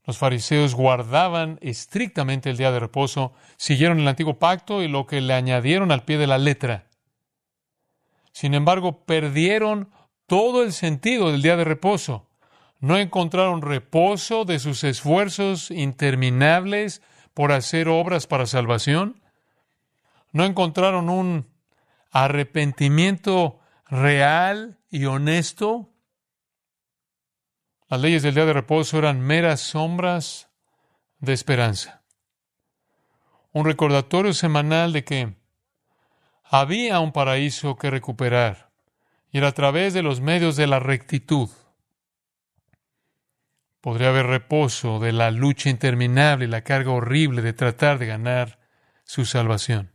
Los 0.05 0.19
fariseos 0.19 0.75
guardaban 0.75 1.57
estrictamente 1.61 2.51
el 2.51 2.57
día 2.57 2.71
de 2.71 2.79
reposo, 2.79 3.33
siguieron 3.57 3.99
el 3.99 4.07
antiguo 4.07 4.37
pacto 4.37 4.83
y 4.83 4.87
lo 4.87 5.07
que 5.07 5.21
le 5.21 5.33
añadieron 5.33 5.91
al 5.91 6.03
pie 6.03 6.19
de 6.19 6.27
la 6.27 6.37
letra. 6.37 6.85
Sin 8.31 8.53
embargo, 8.53 9.05
perdieron 9.05 9.89
todo 10.27 10.63
el 10.63 10.73
sentido 10.73 11.31
del 11.31 11.41
día 11.41 11.55
de 11.55 11.63
reposo. 11.63 12.27
No 12.79 12.97
encontraron 12.97 13.61
reposo 13.61 14.45
de 14.45 14.59
sus 14.59 14.83
esfuerzos 14.83 15.71
interminables 15.71 17.01
por 17.33 17.51
hacer 17.51 17.87
obras 17.87 18.27
para 18.27 18.45
salvación. 18.45 19.21
No 20.31 20.45
encontraron 20.45 21.09
un 21.09 21.47
arrepentimiento 22.11 23.59
real 23.87 24.79
y 24.89 25.05
honesto. 25.05 25.89
Las 27.87 28.01
leyes 28.01 28.23
del 28.23 28.35
día 28.35 28.45
de 28.45 28.53
reposo 28.53 28.97
eran 28.97 29.21
meras 29.21 29.61
sombras 29.61 30.49
de 31.19 31.33
esperanza. 31.33 32.03
Un 33.51 33.65
recordatorio 33.65 34.33
semanal 34.33 34.91
de 34.91 35.03
que 35.03 35.35
había 36.43 36.99
un 36.99 37.11
paraíso 37.11 37.75
que 37.75 37.89
recuperar 37.89 38.71
y 39.31 39.39
era 39.39 39.49
a 39.49 39.53
través 39.53 39.93
de 39.93 40.03
los 40.03 40.21
medios 40.21 40.55
de 40.55 40.67
la 40.67 40.79
rectitud. 40.79 41.49
Podría 43.85 44.09
haber 44.09 44.25
reposo 44.25 44.97
de 44.97 45.11
la 45.11 45.29
lucha 45.29 45.69
interminable 45.69 46.45
y 46.45 46.47
la 46.47 46.63
carga 46.63 46.89
horrible 46.89 47.43
de 47.43 47.53
tratar 47.53 47.99
de 47.99 48.07
ganar 48.07 48.57
su 49.03 49.25
salvación. 49.25 49.91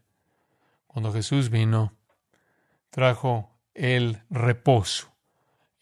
Cuando 0.87 1.12
Jesús 1.12 1.50
vino, 1.50 1.92
trajo 2.90 3.50
el 3.75 4.23
reposo, 4.30 5.12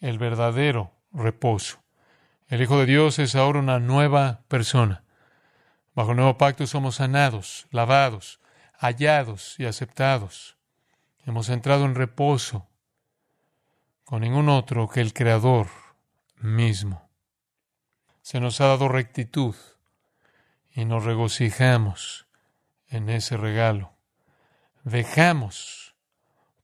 el 0.00 0.16
verdadero 0.18 0.94
reposo. 1.12 1.82
El 2.46 2.62
Hijo 2.62 2.78
de 2.78 2.86
Dios 2.86 3.18
es 3.18 3.34
ahora 3.34 3.58
una 3.58 3.78
nueva 3.78 4.40
persona. 4.48 5.04
Bajo 5.94 6.12
el 6.12 6.16
nuevo 6.16 6.38
pacto 6.38 6.66
somos 6.66 6.94
sanados, 6.94 7.66
lavados, 7.72 8.40
hallados 8.78 9.60
y 9.60 9.66
aceptados. 9.66 10.56
Hemos 11.26 11.50
entrado 11.50 11.84
en 11.84 11.94
reposo 11.94 12.66
con 14.04 14.22
ningún 14.22 14.48
otro 14.48 14.88
que 14.88 15.02
el 15.02 15.12
Creador 15.12 15.66
mismo. 16.38 17.07
Se 18.28 18.40
nos 18.40 18.60
ha 18.60 18.66
dado 18.66 18.88
rectitud 18.88 19.54
y 20.70 20.84
nos 20.84 21.04
regocijamos 21.06 22.26
en 22.88 23.08
ese 23.08 23.38
regalo. 23.38 23.94
Dejamos 24.84 25.94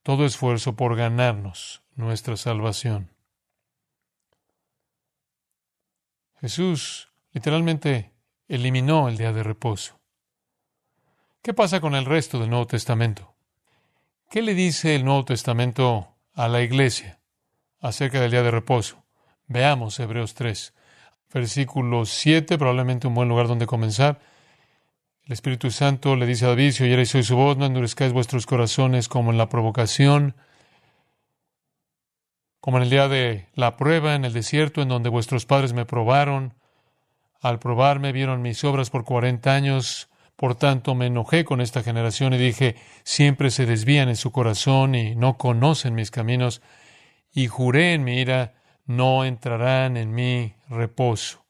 todo 0.03 0.27
esfuerzo 0.27 0.77
por 0.77 0.95
ganarnos 0.95 1.83
nuestra 1.95 2.37
salvación. 2.37 3.17
Jesús 6.39 7.11
literalmente 7.33 8.13
eliminó 8.47 9.09
el 9.09 9.17
día 9.17 9.33
de 9.33 9.43
reposo. 9.43 9.99
¿Qué 11.41 11.55
pasa 11.55 11.81
con 11.81 11.95
el 11.95 12.05
resto 12.05 12.39
del 12.41 12.51
Nuevo 12.51 12.67
Testamento? 12.67 13.37
¿Qué 14.29 14.43
le 14.43 14.53
dice 14.53 14.97
el 14.97 15.07
Nuevo 15.07 15.25
Testamento 15.25 16.15
a 16.35 16.47
la 16.47 16.61
iglesia 16.61 17.21
acerca 17.81 18.21
del 18.21 18.33
día 18.33 18.43
de 18.43 18.51
reposo? 18.51 19.03
Veamos 19.47 19.99
Hebreos 19.99 20.35
3, 20.35 20.75
versículo 21.35 22.07
7, 22.07 22.57
probablemente 22.57 23.09
un 23.09 23.15
buen 23.15 23.29
lugar 23.29 23.49
donde 23.49 23.67
comenzar. 23.67 24.21
El 25.27 25.33
Espíritu 25.33 25.71
Santo 25.73 26.15
le 26.15 26.27
dice 26.27 26.45
a 26.45 26.49
David, 26.49 26.71
si 26.71 27.23
su 27.25 27.37
voz, 27.37 27.57
no 27.57 27.67
endurezcáis 27.67 28.13
vuestros 28.13 28.47
corazones 28.47 29.09
como 29.09 29.33
en 29.33 29.39
la 29.39 29.49
provocación, 29.49 30.37
como 32.61 32.77
en 32.77 32.85
el 32.85 32.91
día 32.91 33.09
de 33.09 33.49
la 33.55 33.77
prueba 33.77 34.15
en 34.15 34.25
el 34.25 34.33
desierto, 34.33 34.81
en 34.81 34.89
donde 34.89 35.09
vuestros 35.09 35.45
padres 35.45 35.73
me 35.73 35.85
probaron. 35.85 36.55
Al 37.41 37.59
probarme 37.59 38.13
vieron 38.13 38.41
mis 38.41 38.63
obras 38.63 38.91
por 38.91 39.05
cuarenta 39.05 39.55
años, 39.55 40.09
por 40.37 40.55
tanto 40.55 40.95
me 40.95 41.07
enojé 41.07 41.45
con 41.45 41.61
esta 41.61 41.83
generación 41.83 42.33
y 42.33 42.39
dije, 42.39 42.77
siempre 43.03 43.51
se 43.51 43.67
desvían 43.67 44.09
en 44.09 44.17
su 44.17 44.31
corazón 44.31 44.95
y 44.95 45.17
no 45.17 45.37
conocen 45.37 45.95
mis 45.95 46.11
caminos, 46.11 46.63
y 47.33 47.49
juré 47.49 47.95
en 47.95 48.05
mi 48.05 48.19
ira, 48.19 48.55
no 48.87 49.25
entrarán 49.25 49.97
en 49.97 50.15
mi 50.15 50.55
reposo. 50.69 51.45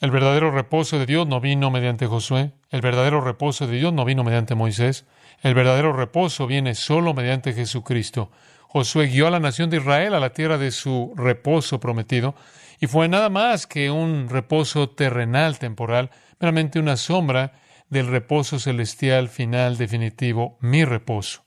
El 0.00 0.10
verdadero 0.10 0.50
reposo 0.50 0.98
de 0.98 1.06
Dios 1.06 1.26
no 1.26 1.40
vino 1.40 1.70
mediante 1.70 2.06
Josué, 2.06 2.52
el 2.70 2.80
verdadero 2.80 3.20
reposo 3.20 3.66
de 3.66 3.76
Dios 3.76 3.92
no 3.92 4.04
vino 4.04 4.24
mediante 4.24 4.54
Moisés, 4.54 5.04
el 5.42 5.54
verdadero 5.54 5.92
reposo 5.92 6.46
viene 6.46 6.74
solo 6.74 7.12
mediante 7.12 7.52
Jesucristo. 7.52 8.30
Josué 8.68 9.08
guió 9.08 9.26
a 9.26 9.30
la 9.30 9.40
nación 9.40 9.68
de 9.68 9.78
Israel 9.78 10.14
a 10.14 10.20
la 10.20 10.32
tierra 10.32 10.56
de 10.56 10.70
su 10.70 11.12
reposo 11.16 11.80
prometido, 11.80 12.34
y 12.80 12.86
fue 12.86 13.08
nada 13.08 13.28
más 13.28 13.66
que 13.66 13.90
un 13.90 14.30
reposo 14.30 14.88
terrenal 14.88 15.58
temporal, 15.58 16.10
meramente 16.38 16.78
una 16.78 16.96
sombra 16.96 17.52
del 17.90 18.06
reposo 18.06 18.58
celestial 18.58 19.28
final 19.28 19.76
definitivo, 19.76 20.56
mi 20.60 20.84
reposo. 20.84 21.44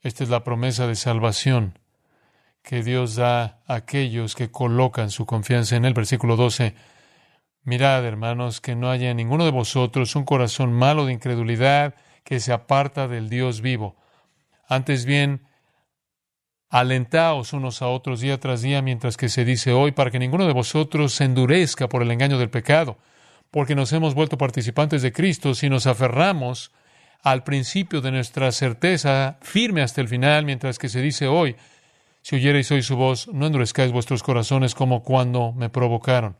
Esta 0.00 0.24
es 0.24 0.30
la 0.30 0.42
promesa 0.42 0.86
de 0.86 0.94
salvación 0.94 1.79
que 2.62 2.82
Dios 2.82 3.16
da 3.16 3.60
a 3.66 3.74
aquellos 3.74 4.34
que 4.34 4.50
colocan 4.50 5.10
su 5.10 5.26
confianza 5.26 5.76
en 5.76 5.84
el 5.84 5.94
Versículo 5.94 6.36
12 6.36 6.74
Mirad, 7.62 8.06
hermanos, 8.06 8.60
que 8.60 8.74
no 8.74 8.90
haya 8.90 9.10
en 9.10 9.18
ninguno 9.18 9.44
de 9.44 9.50
vosotros 9.50 10.16
un 10.16 10.24
corazón 10.24 10.72
malo 10.72 11.04
de 11.04 11.12
incredulidad 11.12 11.94
que 12.24 12.40
se 12.40 12.52
aparta 12.52 13.06
del 13.06 13.28
Dios 13.28 13.60
vivo. 13.60 13.96
Antes 14.66 15.04
bien, 15.04 15.42
alentaos 16.70 17.52
unos 17.52 17.82
a 17.82 17.88
otros 17.88 18.20
día 18.20 18.40
tras 18.40 18.62
día 18.62 18.80
mientras 18.80 19.18
que 19.18 19.28
se 19.28 19.44
dice 19.44 19.72
hoy, 19.72 19.92
para 19.92 20.10
que 20.10 20.18
ninguno 20.18 20.46
de 20.46 20.54
vosotros 20.54 21.12
se 21.12 21.24
endurezca 21.24 21.88
por 21.88 22.02
el 22.02 22.10
engaño 22.10 22.38
del 22.38 22.48
pecado, 22.48 22.96
porque 23.50 23.74
nos 23.74 23.92
hemos 23.92 24.14
vuelto 24.14 24.38
participantes 24.38 25.02
de 25.02 25.12
Cristo 25.12 25.54
si 25.54 25.68
nos 25.68 25.86
aferramos 25.86 26.72
al 27.22 27.44
principio 27.44 28.00
de 28.00 28.12
nuestra 28.12 28.52
certeza 28.52 29.38
firme 29.42 29.82
hasta 29.82 30.00
el 30.00 30.08
final, 30.08 30.46
mientras 30.46 30.78
que 30.78 30.88
se 30.88 31.02
dice 31.02 31.26
hoy, 31.26 31.56
si 32.22 32.36
oyereis 32.36 32.70
hoy 32.70 32.82
su 32.82 32.96
voz, 32.96 33.28
no 33.28 33.46
endurezcáis 33.46 33.92
vuestros 33.92 34.22
corazones 34.22 34.74
como 34.74 35.02
cuando 35.02 35.52
me 35.52 35.70
provocaron. 35.70 36.36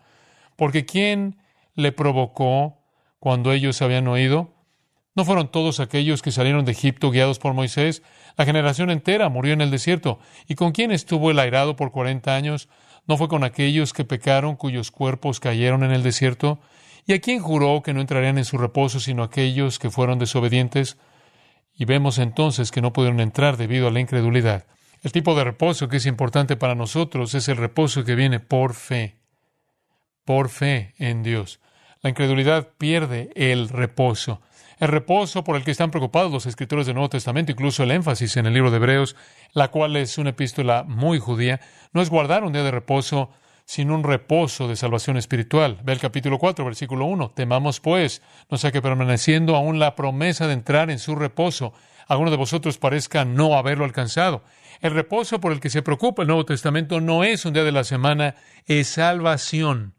Porque 0.56 0.84
¿quién 0.84 1.38
le 1.74 1.92
provocó 1.92 2.82
cuando 3.18 3.52
ellos 3.52 3.80
habían 3.82 4.08
oído? 4.08 4.52
¿No 5.14 5.24
fueron 5.24 5.50
todos 5.50 5.80
aquellos 5.80 6.22
que 6.22 6.32
salieron 6.32 6.64
de 6.64 6.72
Egipto 6.72 7.10
guiados 7.10 7.38
por 7.38 7.54
Moisés? 7.54 8.02
La 8.36 8.44
generación 8.44 8.90
entera 8.90 9.28
murió 9.28 9.52
en 9.52 9.60
el 9.60 9.70
desierto. 9.70 10.20
¿Y 10.46 10.54
con 10.54 10.72
quién 10.72 10.92
estuvo 10.92 11.30
el 11.30 11.38
airado 11.38 11.76
por 11.76 11.90
cuarenta 11.90 12.36
años? 12.36 12.68
¿No 13.06 13.16
fue 13.16 13.28
con 13.28 13.42
aquellos 13.42 13.92
que 13.92 14.04
pecaron, 14.04 14.56
cuyos 14.56 14.90
cuerpos 14.90 15.40
cayeron 15.40 15.82
en 15.82 15.90
el 15.90 16.02
desierto? 16.02 16.60
¿Y 17.06 17.14
a 17.14 17.20
quién 17.20 17.40
juró 17.40 17.82
que 17.82 17.92
no 17.92 18.00
entrarían 18.00 18.38
en 18.38 18.44
su 18.44 18.56
reposo 18.56 19.00
sino 19.00 19.22
aquellos 19.22 19.78
que 19.78 19.90
fueron 19.90 20.18
desobedientes? 20.18 20.96
Y 21.74 21.86
vemos 21.86 22.18
entonces 22.18 22.70
que 22.70 22.82
no 22.82 22.92
pudieron 22.92 23.20
entrar 23.20 23.56
debido 23.56 23.88
a 23.88 23.90
la 23.90 24.00
incredulidad. 24.00 24.66
El 25.02 25.12
tipo 25.12 25.34
de 25.34 25.44
reposo 25.44 25.88
que 25.88 25.96
es 25.96 26.06
importante 26.06 26.56
para 26.56 26.74
nosotros 26.74 27.34
es 27.34 27.48
el 27.48 27.56
reposo 27.56 28.04
que 28.04 28.14
viene 28.14 28.38
por 28.38 28.74
fe, 28.74 29.16
por 30.24 30.50
fe 30.50 30.94
en 30.98 31.22
Dios. 31.22 31.60
La 32.02 32.10
incredulidad 32.10 32.68
pierde 32.76 33.30
el 33.34 33.68
reposo. 33.68 34.42
El 34.78 34.88
reposo 34.88 35.44
por 35.44 35.56
el 35.56 35.64
que 35.64 35.70
están 35.70 35.90
preocupados 35.90 36.32
los 36.32 36.46
escritores 36.46 36.86
del 36.86 36.94
Nuevo 36.94 37.10
Testamento, 37.10 37.52
incluso 37.52 37.82
el 37.82 37.90
énfasis 37.90 38.36
en 38.36 38.46
el 38.46 38.54
libro 38.54 38.70
de 38.70 38.78
Hebreos, 38.78 39.16
la 39.52 39.68
cual 39.68 39.96
es 39.96 40.16
una 40.16 40.30
epístola 40.30 40.84
muy 40.86 41.18
judía, 41.18 41.60
no 41.92 42.00
es 42.00 42.08
guardar 42.08 42.44
un 42.44 42.52
día 42.52 42.62
de 42.62 42.70
reposo, 42.70 43.30
sino 43.70 43.94
un 43.94 44.02
reposo 44.02 44.66
de 44.66 44.74
salvación 44.74 45.16
espiritual. 45.16 45.78
Ve 45.84 45.92
el 45.92 46.00
capítulo 46.00 46.38
4, 46.40 46.64
versículo 46.64 47.04
1. 47.04 47.30
Temamos 47.30 47.78
pues, 47.78 48.20
no 48.50 48.58
sea 48.58 48.72
que 48.72 48.82
permaneciendo 48.82 49.54
aún 49.54 49.78
la 49.78 49.94
promesa 49.94 50.48
de 50.48 50.54
entrar 50.54 50.90
en 50.90 50.98
su 50.98 51.14
reposo, 51.14 51.72
alguno 52.08 52.32
de 52.32 52.36
vosotros 52.36 52.78
parezca 52.78 53.24
no 53.24 53.56
haberlo 53.56 53.84
alcanzado. 53.84 54.42
El 54.80 54.90
reposo 54.90 55.40
por 55.40 55.52
el 55.52 55.60
que 55.60 55.70
se 55.70 55.82
preocupa 55.82 56.22
el 56.22 56.26
Nuevo 56.26 56.44
Testamento 56.44 57.00
no 57.00 57.22
es 57.22 57.44
un 57.44 57.52
día 57.52 57.62
de 57.62 57.70
la 57.70 57.84
semana, 57.84 58.34
es 58.66 58.88
salvación. 58.88 59.94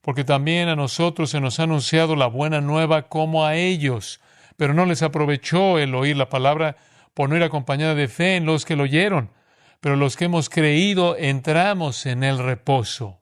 Porque 0.00 0.24
también 0.24 0.70
a 0.70 0.74
nosotros 0.74 1.28
se 1.28 1.40
nos 1.42 1.60
ha 1.60 1.64
anunciado 1.64 2.16
la 2.16 2.28
buena 2.28 2.62
nueva 2.62 3.10
como 3.10 3.44
a 3.44 3.56
ellos, 3.56 4.22
pero 4.56 4.72
no 4.72 4.86
les 4.86 5.02
aprovechó 5.02 5.78
el 5.78 5.94
oír 5.94 6.16
la 6.16 6.30
palabra 6.30 6.76
por 7.12 7.28
no 7.28 7.36
ir 7.36 7.42
acompañada 7.42 7.94
de 7.94 8.08
fe 8.08 8.36
en 8.36 8.46
los 8.46 8.64
que 8.64 8.74
lo 8.74 8.84
oyeron. 8.84 9.32
Pero 9.80 9.96
los 9.96 10.16
que 10.16 10.26
hemos 10.26 10.48
creído 10.48 11.16
entramos 11.16 12.06
en 12.06 12.22
el 12.22 12.38
reposo. 12.38 13.20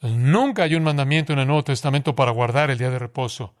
Nunca 0.00 0.62
hay 0.62 0.74
un 0.74 0.84
mandamiento 0.84 1.34
en 1.34 1.40
el 1.40 1.46
Nuevo 1.46 1.64
Testamento 1.64 2.14
para 2.14 2.30
guardar 2.30 2.70
el 2.70 2.78
día 2.78 2.90
de 2.90 2.98
reposo. 2.98 3.54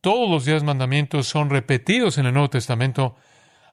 Todos 0.00 0.28
los 0.28 0.44
días 0.44 0.64
mandamientos 0.64 1.28
son 1.28 1.48
repetidos 1.50 2.18
en 2.18 2.26
el 2.26 2.32
Nuevo 2.32 2.50
Testamento 2.50 3.16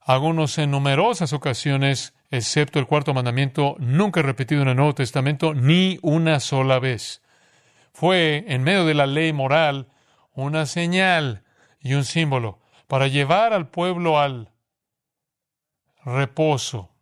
algunos 0.06 0.58
en 0.58 0.72
numerosas 0.72 1.32
ocasiones, 1.34 2.14
excepto 2.30 2.78
el 2.78 2.88
cuarto 2.88 3.14
mandamiento, 3.14 3.76
nunca 3.80 4.22
repetido 4.22 4.62
en 4.62 4.68
el 4.68 4.76
Nuevo 4.76 4.94
Testamento 4.94 5.54
ni 5.54 5.98
una 6.02 6.40
sola 6.40 6.80
vez. 6.80 7.22
Fue, 7.94 8.44
en 8.48 8.64
medio 8.64 8.86
de 8.86 8.96
la 8.96 9.08
ley 9.08 9.32
moral, 9.32 9.88
una 10.34 10.66
señal 10.66 11.44
y 11.80 11.94
un 11.94 12.04
símbolo 12.04 12.60
para 12.88 13.08
llevar 13.08 13.54
al 13.54 13.70
pueblo 13.70 14.20
al 14.20 14.52
reposo 16.04 16.93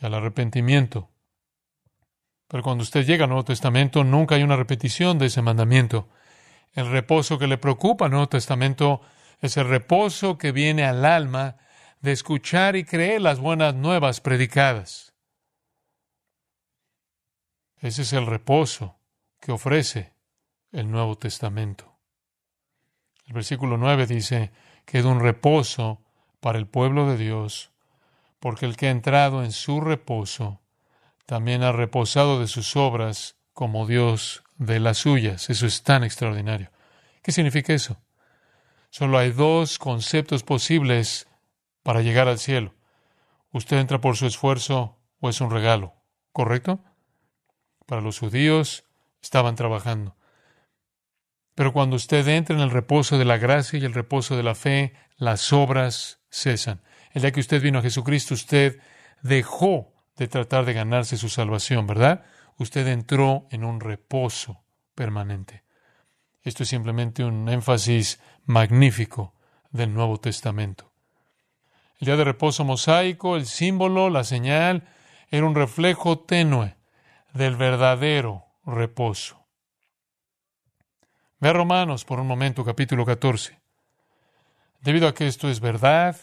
y 0.00 0.06
al 0.06 0.14
arrepentimiento. 0.14 1.10
Pero 2.46 2.62
cuando 2.62 2.82
usted 2.82 3.04
llega 3.04 3.24
al 3.24 3.30
Nuevo 3.30 3.44
Testamento, 3.44 4.04
nunca 4.04 4.34
hay 4.34 4.42
una 4.42 4.56
repetición 4.56 5.18
de 5.18 5.26
ese 5.26 5.42
mandamiento. 5.42 6.08
El 6.72 6.90
reposo 6.90 7.38
que 7.38 7.46
le 7.46 7.58
preocupa 7.58 8.06
al 8.06 8.12
Nuevo 8.12 8.28
Testamento 8.28 9.00
es 9.40 9.56
el 9.56 9.68
reposo 9.68 10.38
que 10.38 10.52
viene 10.52 10.84
al 10.84 11.04
alma 11.04 11.56
de 12.00 12.12
escuchar 12.12 12.76
y 12.76 12.84
creer 12.84 13.20
las 13.20 13.38
buenas 13.40 13.74
nuevas 13.74 14.20
predicadas. 14.20 15.14
Ese 17.80 18.02
es 18.02 18.12
el 18.12 18.26
reposo 18.26 18.98
que 19.40 19.52
ofrece 19.52 20.14
el 20.72 20.90
Nuevo 20.90 21.16
Testamento. 21.16 21.98
El 23.26 23.34
versículo 23.34 23.76
9 23.76 24.06
dice, 24.06 24.52
que 24.88 25.02
un 25.02 25.20
reposo 25.20 26.02
para 26.40 26.58
el 26.58 26.66
pueblo 26.66 27.10
de 27.10 27.18
Dios, 27.18 27.72
porque 28.40 28.66
el 28.66 28.76
que 28.76 28.88
ha 28.88 28.90
entrado 28.90 29.44
en 29.44 29.52
su 29.52 29.80
reposo 29.80 30.60
también 31.26 31.62
ha 31.62 31.72
reposado 31.72 32.40
de 32.40 32.46
sus 32.46 32.76
obras 32.76 33.36
como 33.52 33.86
Dios 33.86 34.44
de 34.56 34.80
las 34.80 34.98
suyas. 34.98 35.50
Eso 35.50 35.66
es 35.66 35.82
tan 35.82 36.04
extraordinario. 36.04 36.70
¿Qué 37.22 37.32
significa 37.32 37.74
eso? 37.74 38.00
Solo 38.90 39.18
hay 39.18 39.32
dos 39.32 39.78
conceptos 39.78 40.42
posibles 40.42 41.28
para 41.82 42.02
llegar 42.02 42.28
al 42.28 42.38
cielo. 42.38 42.74
Usted 43.52 43.78
entra 43.78 44.00
por 44.00 44.16
su 44.16 44.26
esfuerzo 44.26 44.98
o 45.20 45.28
es 45.28 45.40
un 45.40 45.50
regalo, 45.50 45.94
¿correcto? 46.32 46.80
Para 47.86 48.00
los 48.00 48.18
judíos 48.18 48.84
estaban 49.22 49.56
trabajando. 49.56 50.16
Pero 51.54 51.72
cuando 51.72 51.96
usted 51.96 52.26
entra 52.28 52.54
en 52.54 52.62
el 52.62 52.70
reposo 52.70 53.18
de 53.18 53.24
la 53.24 53.36
gracia 53.36 53.78
y 53.78 53.84
el 53.84 53.94
reposo 53.94 54.36
de 54.36 54.44
la 54.44 54.54
fe, 54.54 54.94
las 55.16 55.52
obras 55.52 56.20
cesan. 56.30 56.80
El 57.12 57.22
día 57.22 57.32
que 57.32 57.40
usted 57.40 57.62
vino 57.62 57.78
a 57.78 57.82
Jesucristo, 57.82 58.34
usted 58.34 58.80
dejó 59.22 59.92
de 60.16 60.28
tratar 60.28 60.64
de 60.64 60.74
ganarse 60.74 61.16
su 61.16 61.28
salvación, 61.28 61.86
¿verdad? 61.86 62.24
Usted 62.58 62.86
entró 62.88 63.46
en 63.50 63.64
un 63.64 63.80
reposo 63.80 64.62
permanente. 64.94 65.62
Esto 66.42 66.64
es 66.64 66.68
simplemente 66.68 67.24
un 67.24 67.48
énfasis 67.48 68.20
magnífico 68.44 69.34
del 69.70 69.92
Nuevo 69.92 70.18
Testamento. 70.18 70.92
El 72.00 72.06
día 72.06 72.16
de 72.16 72.24
reposo 72.24 72.64
mosaico, 72.64 73.36
el 73.36 73.46
símbolo, 73.46 74.10
la 74.10 74.24
señal, 74.24 74.88
era 75.30 75.46
un 75.46 75.54
reflejo 75.54 76.20
tenue 76.20 76.76
del 77.32 77.56
verdadero 77.56 78.46
reposo. 78.64 79.46
Ve 81.40 81.50
a 81.50 81.52
Romanos 81.52 82.04
por 82.04 82.18
un 82.18 82.26
momento, 82.26 82.64
capítulo 82.64 83.04
14. 83.04 83.58
Debido 84.80 85.08
a 85.08 85.14
que 85.14 85.26
esto 85.26 85.48
es 85.48 85.60
verdad, 85.60 86.16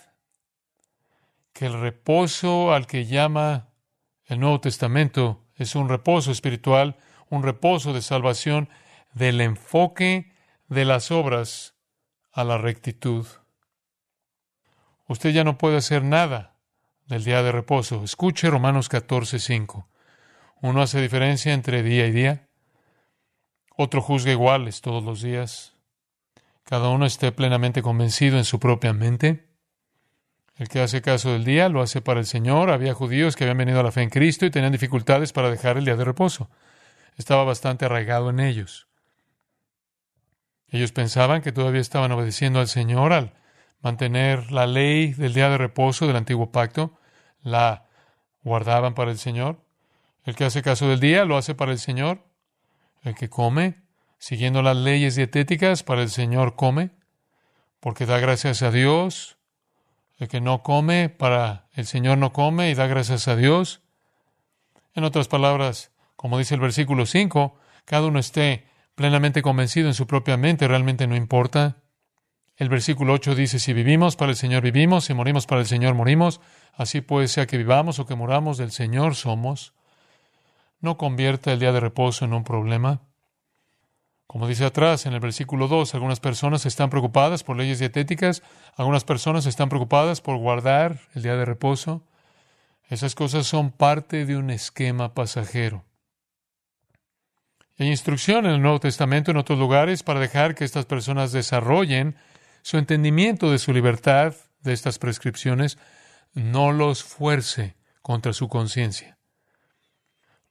que 1.55 1.65
el 1.65 1.79
reposo 1.79 2.73
al 2.73 2.85
que 2.85 3.05
llama 3.05 3.69
el 4.25 4.41
Nuevo 4.41 4.59
Testamento 4.59 5.45
es 5.55 5.75
un 5.75 5.87
reposo 5.87 6.31
espiritual, 6.31 6.97
un 7.29 7.43
reposo 7.43 7.93
de 7.93 8.01
salvación, 8.01 8.67
del 9.13 9.39
enfoque 9.39 10.33
de 10.67 10.83
las 10.83 11.11
obras 11.11 11.73
a 12.33 12.43
la 12.43 12.57
rectitud. 12.57 13.25
Usted 15.07 15.29
ya 15.29 15.45
no 15.45 15.57
puede 15.57 15.77
hacer 15.77 16.03
nada 16.03 16.57
del 17.05 17.23
día 17.23 17.41
de 17.41 17.53
reposo. 17.53 18.03
Escuche 18.03 18.49
Romanos 18.49 18.89
14, 18.89 19.39
5. 19.39 19.87
Uno 20.61 20.81
hace 20.81 21.01
diferencia 21.01 21.53
entre 21.53 21.83
día 21.83 22.05
y 22.07 22.11
día. 22.11 22.49
Otro 23.77 24.01
juzga 24.01 24.33
iguales 24.33 24.81
todos 24.81 25.05
los 25.05 25.21
días. 25.21 25.77
Cada 26.65 26.89
uno 26.89 27.05
esté 27.05 27.31
plenamente 27.31 27.81
convencido 27.81 28.37
en 28.37 28.43
su 28.43 28.59
propia 28.59 28.91
mente. 28.91 29.44
El 30.57 30.69
que 30.69 30.79
hace 30.79 31.01
caso 31.01 31.33
del 31.33 31.43
día 31.43 31.67
lo 31.69 31.81
hace 31.81 32.01
para 32.01 32.19
el 32.19 32.25
Señor. 32.25 32.69
Había 32.69 32.93
judíos 32.93 33.35
que 33.35 33.43
habían 33.43 33.57
venido 33.57 33.79
a 33.79 33.83
la 33.83 33.91
fe 33.91 34.01
en 34.01 34.09
Cristo 34.09 34.45
y 34.45 34.51
tenían 34.51 34.71
dificultades 34.71 35.33
para 35.33 35.49
dejar 35.49 35.77
el 35.77 35.85
día 35.85 35.95
de 35.95 36.05
reposo. 36.05 36.49
Estaba 37.17 37.43
bastante 37.43 37.85
arraigado 37.85 38.29
en 38.29 38.39
ellos. 38.39 38.87
Ellos 40.69 40.91
pensaban 40.91 41.41
que 41.41 41.51
todavía 41.51 41.81
estaban 41.81 42.11
obedeciendo 42.11 42.59
al 42.59 42.67
Señor 42.67 43.13
al 43.13 43.33
mantener 43.85 44.51
la 44.51 44.65
ley 44.65 45.13
del 45.13 45.35
día 45.35 45.47
de 45.47 45.59
reposo 45.59 46.07
del 46.07 46.15
antiguo 46.15 46.51
pacto, 46.51 46.97
la 47.43 47.85
guardaban 48.43 48.95
para 48.95 49.11
el 49.11 49.19
Señor. 49.19 49.61
El 50.23 50.35
que 50.35 50.43
hace 50.43 50.63
caso 50.63 50.89
del 50.89 50.99
día 50.99 51.23
lo 51.23 51.37
hace 51.37 51.53
para 51.53 51.71
el 51.71 51.77
Señor. 51.77 52.25
El 53.03 53.13
que 53.13 53.29
come, 53.29 53.83
siguiendo 54.17 54.63
las 54.63 54.75
leyes 54.75 55.15
dietéticas, 55.15 55.83
para 55.83 56.01
el 56.01 56.09
Señor 56.09 56.55
come, 56.55 56.89
porque 57.79 58.07
da 58.07 58.17
gracias 58.17 58.63
a 58.63 58.71
Dios. 58.71 59.34
El 60.17 60.27
que 60.27 60.41
no 60.41 60.63
come, 60.63 61.09
para 61.09 61.67
el 61.73 61.85
Señor 61.85 62.17
no 62.17 62.31
come 62.31 62.69
y 62.69 62.73
da 62.73 62.87
gracias 62.87 63.27
a 63.27 63.35
Dios. 63.35 63.81
En 64.93 65.03
otras 65.03 65.27
palabras, 65.27 65.91
como 66.15 66.37
dice 66.37 66.55
el 66.55 66.61
versículo 66.61 67.05
5, 67.05 67.57
cada 67.83 68.07
uno 68.07 68.19
esté 68.19 68.65
plenamente 68.95 69.41
convencido 69.41 69.87
en 69.87 69.93
su 69.93 70.07
propia 70.07 70.37
mente, 70.37 70.67
realmente 70.67 71.05
no 71.05 71.15
importa. 71.15 71.77
El 72.55 72.69
versículo 72.69 73.13
8 73.13 73.35
dice, 73.35 73.59
si 73.59 73.73
vivimos 73.73 74.15
para 74.15 74.31
el 74.31 74.37
Señor 74.37 74.63
vivimos, 74.63 75.05
si 75.05 75.13
morimos 75.13 75.45
para 75.45 75.59
el 75.59 75.67
Señor 75.67 75.93
morimos, 75.93 76.39
así 76.73 77.01
pues 77.01 77.31
sea 77.33 77.45
que 77.45 77.57
vivamos 77.57 77.99
o 77.99 78.05
que 78.05 78.15
moramos, 78.15 78.57
del 78.57 78.71
Señor 78.71 79.15
somos. 79.15 79.73
no 80.79 80.97
convierta 80.97 81.51
el 81.51 81.59
día 81.59 81.71
de 81.71 81.79
reposo 81.79 82.25
en 82.25 82.33
un 82.33 82.43
problema. 82.43 83.01
Como 84.35 84.49
dice 84.49 84.65
atrás 84.65 85.05
en 85.05 85.13
el 85.13 85.21
versículo 85.21 85.69
2, 85.69 85.95
algunas 85.95 86.19
personas 86.19 86.65
están 86.65 86.89
preocupadas 86.89 87.41
por 87.45 87.55
leyes 87.55 87.79
dietéticas, 87.79 88.43
algunas 88.75 89.05
personas 89.05 89.45
están 89.45 89.69
preocupadas 89.69 90.19
por 90.19 90.35
guardar 90.35 90.99
el 91.13 91.23
día 91.23 91.37
de 91.37 91.45
reposo. 91.45 92.03
Esas 92.89 93.15
cosas 93.15 93.47
son 93.47 93.71
parte 93.71 94.25
de 94.25 94.35
un 94.35 94.49
esquema 94.49 95.13
pasajero. 95.13 95.85
Hay 97.79 97.87
instrucción 97.87 98.45
en 98.45 98.51
el 98.55 98.61
Nuevo 98.61 98.81
Testamento 98.81 99.31
en 99.31 99.37
otros 99.37 99.57
lugares 99.57 100.03
para 100.03 100.19
dejar 100.19 100.53
que 100.53 100.65
estas 100.65 100.85
personas 100.85 101.31
desarrollen 101.31 102.17
su 102.61 102.77
entendimiento 102.77 103.49
de 103.49 103.57
su 103.57 103.71
libertad 103.71 104.35
de 104.63 104.73
estas 104.73 104.99
prescripciones, 104.99 105.77
no 106.33 106.73
los 106.73 107.05
fuerce 107.05 107.77
contra 108.01 108.33
su 108.33 108.49
conciencia. 108.49 109.14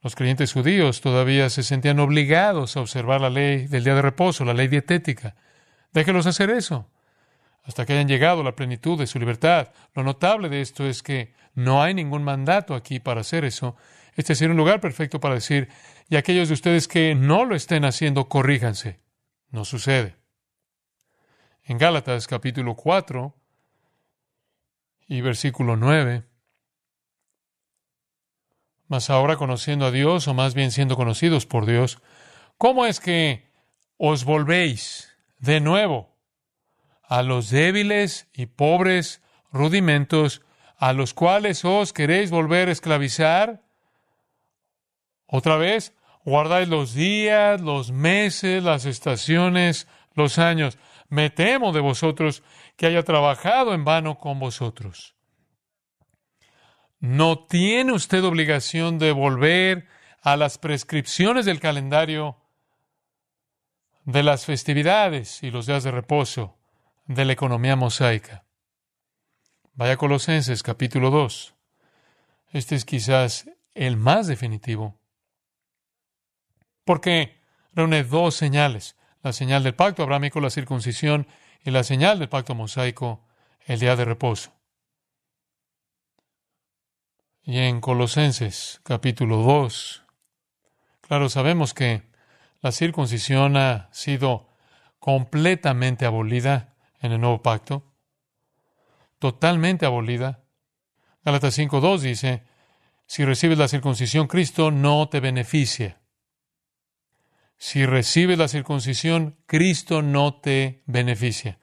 Los 0.04 0.14
creyentes 0.14 0.52
judíos 0.52 1.00
todavía 1.00 1.48
se 1.48 1.62
sentían 1.62 1.98
obligados 1.98 2.76
a 2.76 2.80
observar 2.80 3.22
la 3.22 3.30
ley 3.30 3.66
del 3.66 3.84
día 3.84 3.94
de 3.94 4.02
reposo, 4.02 4.44
la 4.44 4.52
ley 4.52 4.68
dietética. 4.68 5.34
Déjelos 5.94 6.26
hacer 6.26 6.50
eso 6.50 6.90
hasta 7.62 7.86
que 7.86 7.94
hayan 7.94 8.06
llegado 8.08 8.42
a 8.42 8.44
la 8.44 8.54
plenitud 8.54 8.98
de 8.98 9.06
su 9.06 9.18
libertad. 9.18 9.72
Lo 9.94 10.02
notable 10.02 10.50
de 10.50 10.60
esto 10.60 10.86
es 10.86 11.02
que 11.02 11.32
no 11.54 11.82
hay 11.82 11.94
ningún 11.94 12.22
mandato 12.22 12.74
aquí 12.74 13.00
para 13.00 13.22
hacer 13.22 13.46
eso. 13.46 13.76
Este 14.14 14.34
sería 14.34 14.50
un 14.50 14.58
lugar 14.58 14.78
perfecto 14.78 15.20
para 15.20 15.36
decir, 15.36 15.70
y 16.10 16.16
aquellos 16.16 16.48
de 16.48 16.54
ustedes 16.54 16.86
que 16.86 17.14
no 17.14 17.46
lo 17.46 17.56
estén 17.56 17.86
haciendo, 17.86 18.28
corríjanse. 18.28 19.00
No 19.48 19.64
sucede. 19.64 20.16
En 21.62 21.78
Gálatas 21.78 22.26
capítulo 22.26 22.74
4 22.74 23.34
y 25.08 25.22
versículo 25.22 25.76
9, 25.76 26.24
mas 28.88 29.10
ahora 29.10 29.36
conociendo 29.36 29.86
a 29.86 29.90
Dios, 29.90 30.28
o 30.28 30.34
más 30.34 30.54
bien 30.54 30.70
siendo 30.70 30.96
conocidos 30.96 31.46
por 31.46 31.66
Dios, 31.66 31.98
¿cómo 32.58 32.86
es 32.86 33.00
que 33.00 33.48
os 33.96 34.24
volvéis 34.24 35.16
de 35.38 35.60
nuevo 35.60 36.14
a 37.02 37.22
los 37.22 37.50
débiles 37.50 38.28
y 38.32 38.46
pobres 38.46 39.22
rudimentos 39.52 40.42
a 40.76 40.92
los 40.92 41.14
cuales 41.14 41.64
os 41.64 41.92
queréis 41.92 42.30
volver 42.30 42.68
a 42.68 42.72
esclavizar? 42.72 43.62
Otra 45.26 45.56
vez, 45.56 45.94
guardáis 46.24 46.68
los 46.68 46.94
días, 46.94 47.60
los 47.60 47.90
meses, 47.92 48.62
las 48.62 48.84
estaciones, 48.84 49.88
los 50.14 50.38
años. 50.38 50.78
Me 51.08 51.30
temo 51.30 51.72
de 51.72 51.80
vosotros 51.80 52.42
que 52.76 52.86
haya 52.86 53.02
trabajado 53.02 53.74
en 53.74 53.84
vano 53.84 54.18
con 54.18 54.38
vosotros. 54.38 55.13
No 57.04 57.38
tiene 57.38 57.92
usted 57.92 58.24
obligación 58.24 58.98
de 58.98 59.12
volver 59.12 59.86
a 60.22 60.38
las 60.38 60.56
prescripciones 60.56 61.44
del 61.44 61.60
calendario 61.60 62.38
de 64.04 64.22
las 64.22 64.46
festividades 64.46 65.42
y 65.42 65.50
los 65.50 65.66
días 65.66 65.84
de 65.84 65.90
reposo 65.90 66.56
de 67.04 67.26
la 67.26 67.34
economía 67.34 67.76
mosaica. 67.76 68.46
Vaya 69.74 69.98
Colosenses 69.98 70.62
capítulo 70.62 71.10
2. 71.10 71.54
Este 72.52 72.74
es 72.74 72.86
quizás 72.86 73.50
el 73.74 73.98
más 73.98 74.26
definitivo. 74.26 74.98
Porque 76.86 77.38
reúne 77.74 78.02
dos 78.02 78.34
señales. 78.34 78.96
La 79.22 79.34
señal 79.34 79.62
del 79.62 79.74
pacto 79.74 80.02
abrámico, 80.02 80.40
la 80.40 80.48
circuncisión, 80.48 81.26
y 81.66 81.70
la 81.70 81.84
señal 81.84 82.18
del 82.18 82.30
pacto 82.30 82.54
mosaico, 82.54 83.22
el 83.66 83.78
día 83.78 83.94
de 83.94 84.06
reposo. 84.06 84.54
Y 87.46 87.58
en 87.58 87.82
Colosenses 87.82 88.80
capítulo 88.84 89.36
2, 89.42 90.02
claro, 91.02 91.28
sabemos 91.28 91.74
que 91.74 92.02
la 92.62 92.72
circuncisión 92.72 93.58
ha 93.58 93.90
sido 93.92 94.48
completamente 94.98 96.06
abolida 96.06 96.74
en 97.00 97.12
el 97.12 97.20
nuevo 97.20 97.42
pacto, 97.42 97.92
totalmente 99.18 99.84
abolida. 99.84 100.42
Gálatas 101.22 101.58
5.2 101.58 101.98
dice, 101.98 102.44
si 103.06 103.26
recibes 103.26 103.58
la 103.58 103.68
circuncisión, 103.68 104.26
Cristo 104.26 104.70
no 104.70 105.10
te 105.10 105.20
beneficia. 105.20 106.00
Si 107.58 107.84
recibes 107.84 108.38
la 108.38 108.48
circuncisión, 108.48 109.36
Cristo 109.44 110.00
no 110.00 110.40
te 110.40 110.82
beneficia. 110.86 111.58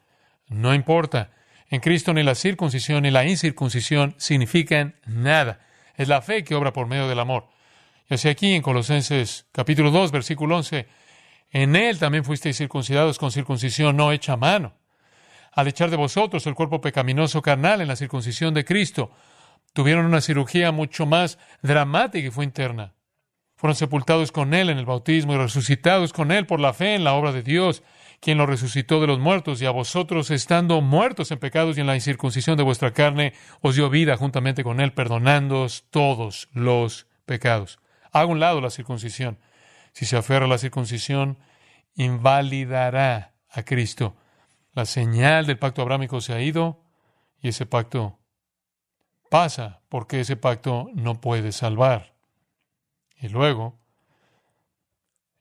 No 0.48 0.76
importa. 0.76 1.32
En 1.70 1.80
Cristo 1.80 2.14
ni 2.14 2.22
la 2.22 2.36
circuncisión 2.36 3.02
ni 3.02 3.10
la 3.10 3.26
incircuncisión 3.26 4.14
significan 4.20 5.00
nada. 5.08 5.60
Es 5.96 6.08
la 6.08 6.22
fe 6.22 6.44
que 6.44 6.56
obra 6.56 6.74
por 6.74 6.88
medio 6.88 7.08
del 7.08 7.20
amor. 7.20 7.48
Y 8.10 8.16
así 8.16 8.30
aquí 8.30 8.54
en 8.54 8.62
Colosenses 8.62 9.46
capítulo 9.52 9.92
2, 9.92 10.12
versículo 10.12 10.58
11, 10.58 10.88
en 11.52 11.76
él 11.76 12.00
también 12.00 12.24
fuisteis 12.24 12.58
circuncidados 12.58 13.18
con 13.18 13.32
circuncisión 13.32 13.98
no 13.98 14.12
hecha 14.12 14.34
a 14.34 14.38
mano, 14.38 14.74
al 15.52 15.68
echar 15.68 15.90
de 15.90 15.98
vosotros 15.98 16.48
el 16.48 16.56
cuerpo 16.56 16.80
pecaminoso 16.80 17.42
carnal 17.42 17.82
en 17.82 17.88
la 17.88 17.96
circuncisión 17.96 18.54
de 18.54 18.66
Cristo. 18.66 19.12
Tuvieron 19.74 20.06
una 20.06 20.22
cirugía 20.22 20.72
mucho 20.72 21.06
más 21.06 21.38
dramática 21.62 22.28
y 22.28 22.32
fue 22.32 22.46
interna. 22.46 22.94
Fueron 23.56 23.76
sepultados 23.76 24.32
con 24.32 24.54
Él 24.54 24.70
en 24.70 24.78
el 24.78 24.86
bautismo 24.86 25.34
y 25.34 25.38
resucitados 25.38 26.14
con 26.14 26.32
Él 26.32 26.46
por 26.46 26.60
la 26.60 26.74
fe 26.74 26.96
en 26.96 27.04
la 27.04 27.14
obra 27.14 27.32
de 27.32 27.44
Dios, 27.44 27.84
quien 28.22 28.38
lo 28.38 28.46
resucitó 28.46 29.02
de 29.02 29.08
los 29.08 29.20
muertos, 29.20 29.62
y 29.62 29.66
a 29.66 29.72
vosotros, 29.72 30.30
estando 30.30 30.80
muertos 30.80 31.32
en 31.32 31.40
pecados 31.40 31.78
y 31.78 31.82
en 31.82 31.88
la 31.88 31.96
incircuncisión 31.96 32.56
de 32.56 32.64
vuestra 32.64 32.94
carne, 32.94 33.34
os 33.62 33.76
dio 33.76 33.90
vida 33.90 34.16
juntamente 34.16 34.64
con 34.64 34.80
Él, 34.80 34.94
perdonándoos 34.94 35.86
todos 35.90 36.48
los 36.54 37.08
pecados. 37.26 37.80
Haga 38.12 38.28
un 38.28 38.40
lado 38.40 38.62
la 38.62 38.70
circuncisión. 38.70 39.40
Si 39.92 40.06
se 40.06 40.18
aferra 40.18 40.46
a 40.46 40.48
la 40.48 40.60
circuncisión, 40.60 41.40
invalidará 41.96 43.34
a 43.50 43.64
Cristo. 43.64 44.16
La 44.74 44.86
señal 44.86 45.48
del 45.48 45.58
pacto 45.58 45.82
abrámico 45.82 46.22
se 46.22 46.34
ha 46.34 46.42
ido 46.42 46.84
y 47.42 47.50
ese 47.50 47.66
pacto 47.66 48.20
pasa 49.32 49.82
porque 49.90 50.20
ese 50.20 50.36
pacto 50.36 50.90
no 50.94 51.20
puede 51.20 51.52
salvar. 51.52 52.14
Y 53.18 53.30
luego, 53.30 53.80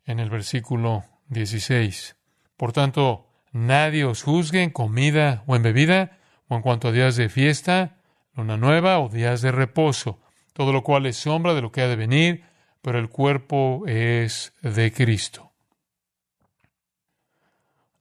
en 0.07 0.19
el 0.19 0.31
versículo 0.31 1.05
16, 1.29 2.17
por 2.61 2.75
tanto, 2.75 3.27
nadie 3.53 4.05
os 4.05 4.23
juzgue 4.23 4.63
en 4.63 4.69
comida 4.69 5.45
o 5.47 5.57
en 5.57 5.63
bebida, 5.63 6.19
o 6.47 6.57
en 6.57 6.61
cuanto 6.61 6.89
a 6.89 6.93
días 6.93 7.17
de 7.17 7.31
fiesta, 7.31 7.97
luna 8.35 8.59
nueva 8.59 9.01
o 9.01 9.09
días 9.09 9.41
de 9.41 9.51
reposo, 9.51 10.21
todo 10.53 10.71
lo 10.71 10.83
cual 10.83 11.07
es 11.07 11.17
sombra 11.17 11.55
de 11.55 11.63
lo 11.63 11.73
que 11.73 11.81
ha 11.81 11.89
de 11.89 11.97
venir, 11.97 12.45
pero 12.83 12.99
el 12.99 13.09
cuerpo 13.09 13.85
es 13.87 14.53
de 14.61 14.93
Cristo. 14.93 15.53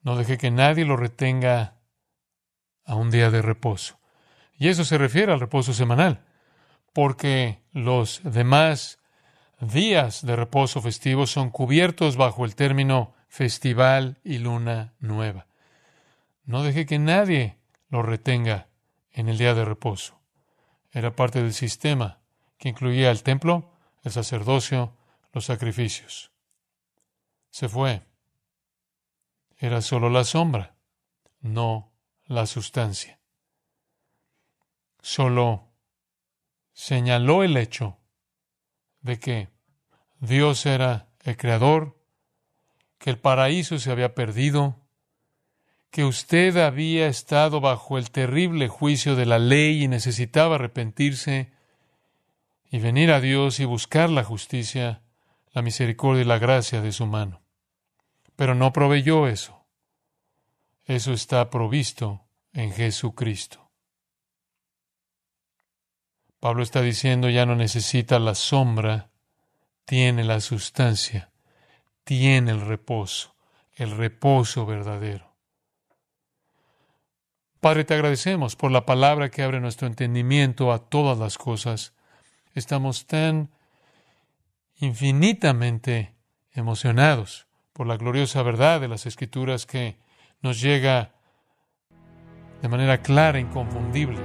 No 0.02 0.18
deje 0.18 0.38
que 0.38 0.52
nadie 0.52 0.84
lo 0.84 0.98
retenga 0.98 1.76
a 2.84 2.96
un 2.96 3.12
día 3.12 3.32
de 3.32 3.42
reposo. 3.42 3.98
Y 4.58 4.68
eso 4.68 4.84
se 4.84 4.98
refiere 4.98 5.32
al 5.32 5.40
reposo 5.40 5.74
semanal, 5.74 6.26
porque 6.92 7.64
los 7.72 8.20
demás 8.26 9.00
días 9.62 10.26
de 10.26 10.36
reposo 10.36 10.82
festivos 10.82 11.32
son 11.32 11.50
cubiertos 11.50 12.18
bajo 12.18 12.44
el 12.44 12.56
término 12.56 13.16
festival 13.30 14.20
y 14.24 14.40
luna 14.40 14.94
nueva. 15.00 15.48
No 16.44 16.64
deje 16.64 16.86
que 16.86 17.00
nadie 17.00 17.58
lo 17.90 18.02
retenga 18.02 18.68
en 19.12 19.30
el 19.30 19.38
día 19.38 19.54
de 19.54 19.64
reposo. 19.64 20.20
Era 20.92 21.16
parte 21.16 21.42
del 21.42 21.54
sistema 21.54 22.20
que 22.58 22.70
incluía 22.70 23.12
el 23.12 23.24
templo, 23.24 23.72
el 24.04 24.12
sacerdocio, 24.12 24.98
los 25.32 25.46
sacrificios. 25.46 26.32
Se 27.52 27.70
fue. 27.70 28.02
Era 29.58 29.82
solo 29.82 30.10
la 30.10 30.24
sombra, 30.24 30.76
no 31.40 31.92
la 32.26 32.46
sustancia. 32.46 33.20
Solo 35.02 35.70
señaló 36.74 37.44
el 37.44 37.58
hecho 37.58 37.98
de 39.02 39.20
que 39.20 39.50
Dios 40.20 40.66
era 40.66 41.10
el 41.24 41.38
creador, 41.38 41.99
que 43.00 43.10
el 43.10 43.18
paraíso 43.18 43.80
se 43.80 43.92
había 43.92 44.14
perdido, 44.14 44.76
que 45.90 46.06
usted 46.06 46.58
había 46.58 47.08
estado 47.08 47.62
bajo 47.62 47.98
el 47.98 48.12
terrible 48.12 48.68
juicio 48.68 49.16
de 49.16 49.26
la 49.26 49.40
ley 49.40 49.84
y 49.84 49.88
necesitaba 49.88 50.56
arrepentirse 50.56 51.52
y 52.70 52.78
venir 52.80 53.12
a 53.12 53.20
Dios 53.20 53.60
y 53.60 53.66
buscar 53.66 54.10
la 54.10 54.24
justicia, 54.24 55.02
la 55.54 55.64
misericordia 55.64 56.22
y 56.22 56.26
la 56.26 56.38
gracia 56.38 56.82
de 56.82 56.92
su 56.92 57.08
mano. 57.08 57.42
Pero 58.36 58.54
no 58.54 58.72
proveyó 58.72 59.28
eso. 59.28 59.66
Eso 60.86 61.14
está 61.14 61.50
provisto 61.50 62.26
en 62.54 62.72
Jesucristo. 62.72 63.70
Pablo 66.40 66.64
está 66.64 66.82
diciendo 66.82 67.30
ya 67.30 67.46
no 67.46 67.56
necesita 67.56 68.20
la 68.20 68.36
sombra, 68.36 69.10
tiene 69.86 70.24
la 70.24 70.40
sustancia, 70.40 71.32
tiene 72.10 72.50
el 72.50 72.62
reposo, 72.62 73.36
el 73.76 73.92
reposo 73.92 74.66
verdadero. 74.66 75.32
Padre, 77.60 77.84
te 77.84 77.94
agradecemos 77.94 78.56
por 78.56 78.72
la 78.72 78.84
palabra 78.84 79.30
que 79.30 79.44
abre 79.44 79.60
nuestro 79.60 79.86
entendimiento 79.86 80.74
a 80.74 80.80
todas 80.80 81.20
las 81.20 81.38
cosas. 81.38 81.94
Estamos 82.56 83.06
tan 83.06 83.52
infinitamente 84.78 86.16
emocionados 86.52 87.46
por 87.74 87.86
la 87.86 87.98
gloriosa 87.98 88.42
verdad 88.42 88.82
de 88.82 88.88
las 88.88 89.06
Escrituras 89.06 89.68
que 89.68 90.00
nos 90.42 90.60
llega 90.60 91.12
de 92.60 92.70
manera 92.70 93.04
clara 93.04 93.38
e 93.38 93.42
inconfundible. 93.42 94.20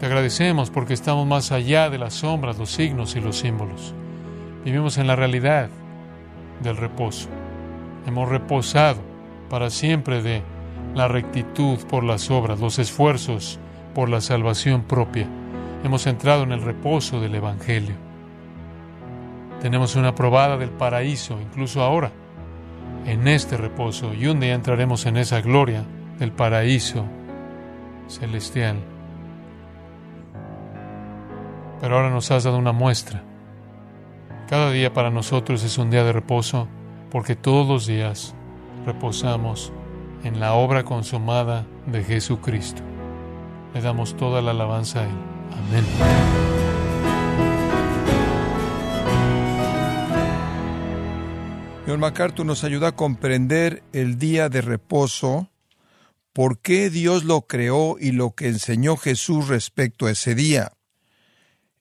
Te 0.00 0.06
agradecemos 0.06 0.70
porque 0.70 0.94
estamos 0.94 1.26
más 1.26 1.52
allá 1.52 1.90
de 1.90 1.98
las 1.98 2.14
sombras, 2.14 2.56
los 2.56 2.70
signos 2.70 3.16
y 3.16 3.20
los 3.20 3.36
símbolos. 3.36 3.94
Vivimos 4.64 4.96
en 4.96 5.08
la 5.08 5.14
realidad 5.14 5.68
del 6.62 6.76
reposo. 6.76 7.28
Hemos 8.06 8.28
reposado 8.28 9.00
para 9.48 9.70
siempre 9.70 10.22
de 10.22 10.42
la 10.94 11.08
rectitud 11.08 11.78
por 11.88 12.04
las 12.04 12.30
obras, 12.30 12.60
los 12.60 12.78
esfuerzos 12.78 13.58
por 13.94 14.08
la 14.08 14.20
salvación 14.20 14.82
propia. 14.82 15.26
Hemos 15.84 16.06
entrado 16.06 16.42
en 16.44 16.52
el 16.52 16.62
reposo 16.62 17.20
del 17.20 17.34
Evangelio. 17.34 17.94
Tenemos 19.60 19.96
una 19.96 20.14
probada 20.14 20.56
del 20.56 20.70
paraíso, 20.70 21.40
incluso 21.40 21.82
ahora, 21.82 22.10
en 23.06 23.28
este 23.28 23.56
reposo, 23.56 24.14
y 24.14 24.26
un 24.26 24.40
día 24.40 24.54
entraremos 24.54 25.06
en 25.06 25.16
esa 25.16 25.40
gloria 25.40 25.84
del 26.18 26.32
paraíso 26.32 27.04
celestial. 28.08 28.76
Pero 31.80 31.96
ahora 31.96 32.10
nos 32.10 32.30
has 32.30 32.44
dado 32.44 32.58
una 32.58 32.72
muestra. 32.72 33.22
Cada 34.48 34.70
día 34.70 34.92
para 34.92 35.10
nosotros 35.10 35.62
es 35.64 35.78
un 35.78 35.90
día 35.90 36.04
de 36.04 36.12
reposo 36.12 36.68
porque 37.10 37.36
todos 37.36 37.66
los 37.66 37.86
días 37.86 38.34
reposamos 38.86 39.72
en 40.24 40.40
la 40.40 40.54
obra 40.54 40.84
consumada 40.84 41.66
de 41.86 42.04
Jesucristo. 42.04 42.82
Le 43.74 43.80
damos 43.80 44.16
toda 44.16 44.42
la 44.42 44.52
alabanza 44.52 45.00
a 45.00 45.04
Él. 45.04 45.16
Amén. 45.52 45.84
John 51.86 52.00
MacArthur 52.00 52.46
nos 52.46 52.62
ayuda 52.64 52.88
a 52.88 52.96
comprender 52.96 53.82
el 53.92 54.18
día 54.18 54.48
de 54.48 54.60
reposo, 54.62 55.50
por 56.32 56.60
qué 56.60 56.90
Dios 56.90 57.24
lo 57.24 57.42
creó 57.42 57.96
y 57.98 58.12
lo 58.12 58.34
que 58.34 58.48
enseñó 58.48 58.96
Jesús 58.96 59.48
respecto 59.48 60.06
a 60.06 60.12
ese 60.12 60.34
día. 60.34 60.72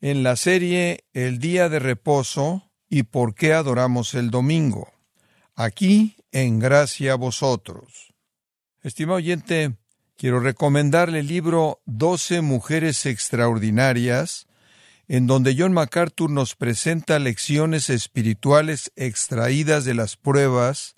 En 0.04 0.24
la 0.24 0.36
serie 0.36 1.06
El 1.14 1.38
día 1.38 1.70
de 1.70 1.78
reposo 1.78 2.72
y 2.90 3.04
por 3.04 3.36
qué 3.36 3.54
adoramos 3.54 4.16
el 4.16 4.32
domingo. 4.32 4.92
Aquí 5.54 6.16
en 6.32 6.58
gracia 6.58 7.14
a 7.14 7.18
vosotros. 7.18 8.12
Estimado 8.82 9.18
oyente, 9.18 9.76
quiero 10.18 10.40
recomendarle 10.40 11.20
el 11.20 11.28
libro 11.28 11.84
Doce 11.86 12.42
Mujeres 12.42 13.06
Extraordinarias, 13.06 14.48
en 15.08 15.28
donde 15.28 15.56
John 15.56 15.74
MacArthur 15.74 16.32
nos 16.32 16.56
presenta 16.56 17.20
lecciones 17.20 17.92
espirituales 17.92 18.92
extraídas 18.96 19.86
de 19.86 19.94
las 19.94 20.18
pruebas 20.18 20.96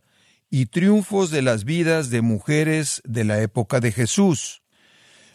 y 0.49 0.67
triunfos 0.67 1.29
de 1.29 1.41
las 1.41 1.65
vidas 1.65 2.09
de 2.09 2.21
mujeres 2.21 3.01
de 3.03 3.25
la 3.25 3.41
época 3.41 3.81
de 3.81 3.91
Jesús. 3.91 4.61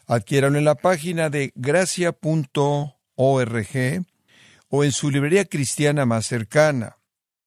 Adquiéralo 0.06 0.56
en 0.56 0.64
la 0.64 0.76
página 0.76 1.28
de 1.28 1.52
gracia.org 1.54 2.97
o 3.18 4.84
en 4.84 4.92
su 4.92 5.10
librería 5.10 5.44
cristiana 5.44 6.06
más 6.06 6.26
cercana. 6.26 6.98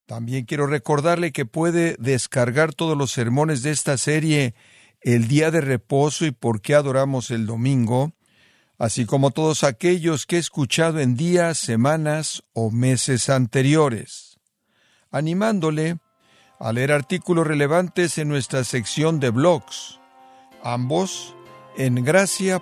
También 0.06 0.44
quiero 0.46 0.68
recordarle 0.68 1.32
que 1.32 1.46
puede 1.46 1.96
descargar 1.98 2.74
todos 2.74 2.98
los 2.98 3.12
sermones 3.12 3.64
de 3.64 3.72
esta 3.72 3.98
serie 3.98 4.54
El 5.00 5.28
día 5.28 5.50
de 5.50 5.62
reposo 5.62 6.26
y 6.26 6.32
por 6.32 6.62
qué 6.62 6.76
adoramos 6.76 7.32
el 7.32 7.48
domingo, 7.48 8.12
así 8.78 9.06
como 9.06 9.32
todos 9.32 9.64
aquellos 9.64 10.26
que 10.26 10.36
he 10.36 10.40
escuchado 10.40 11.00
en 11.00 11.16
días, 11.16 11.58
semanas 11.58 12.44
o 12.54 12.70
meses 12.70 13.30
anteriores, 13.30 14.40
animándole 15.10 15.98
a 16.60 16.74
leer 16.74 16.92
artículos 16.92 17.48
relevantes 17.48 18.18
en 18.18 18.28
nuestra 18.28 18.64
sección 18.64 19.20
de 19.20 19.30
blogs, 19.32 20.00
ambos 20.64 21.34
en 21.78 22.04
gracia.org. 22.04 22.62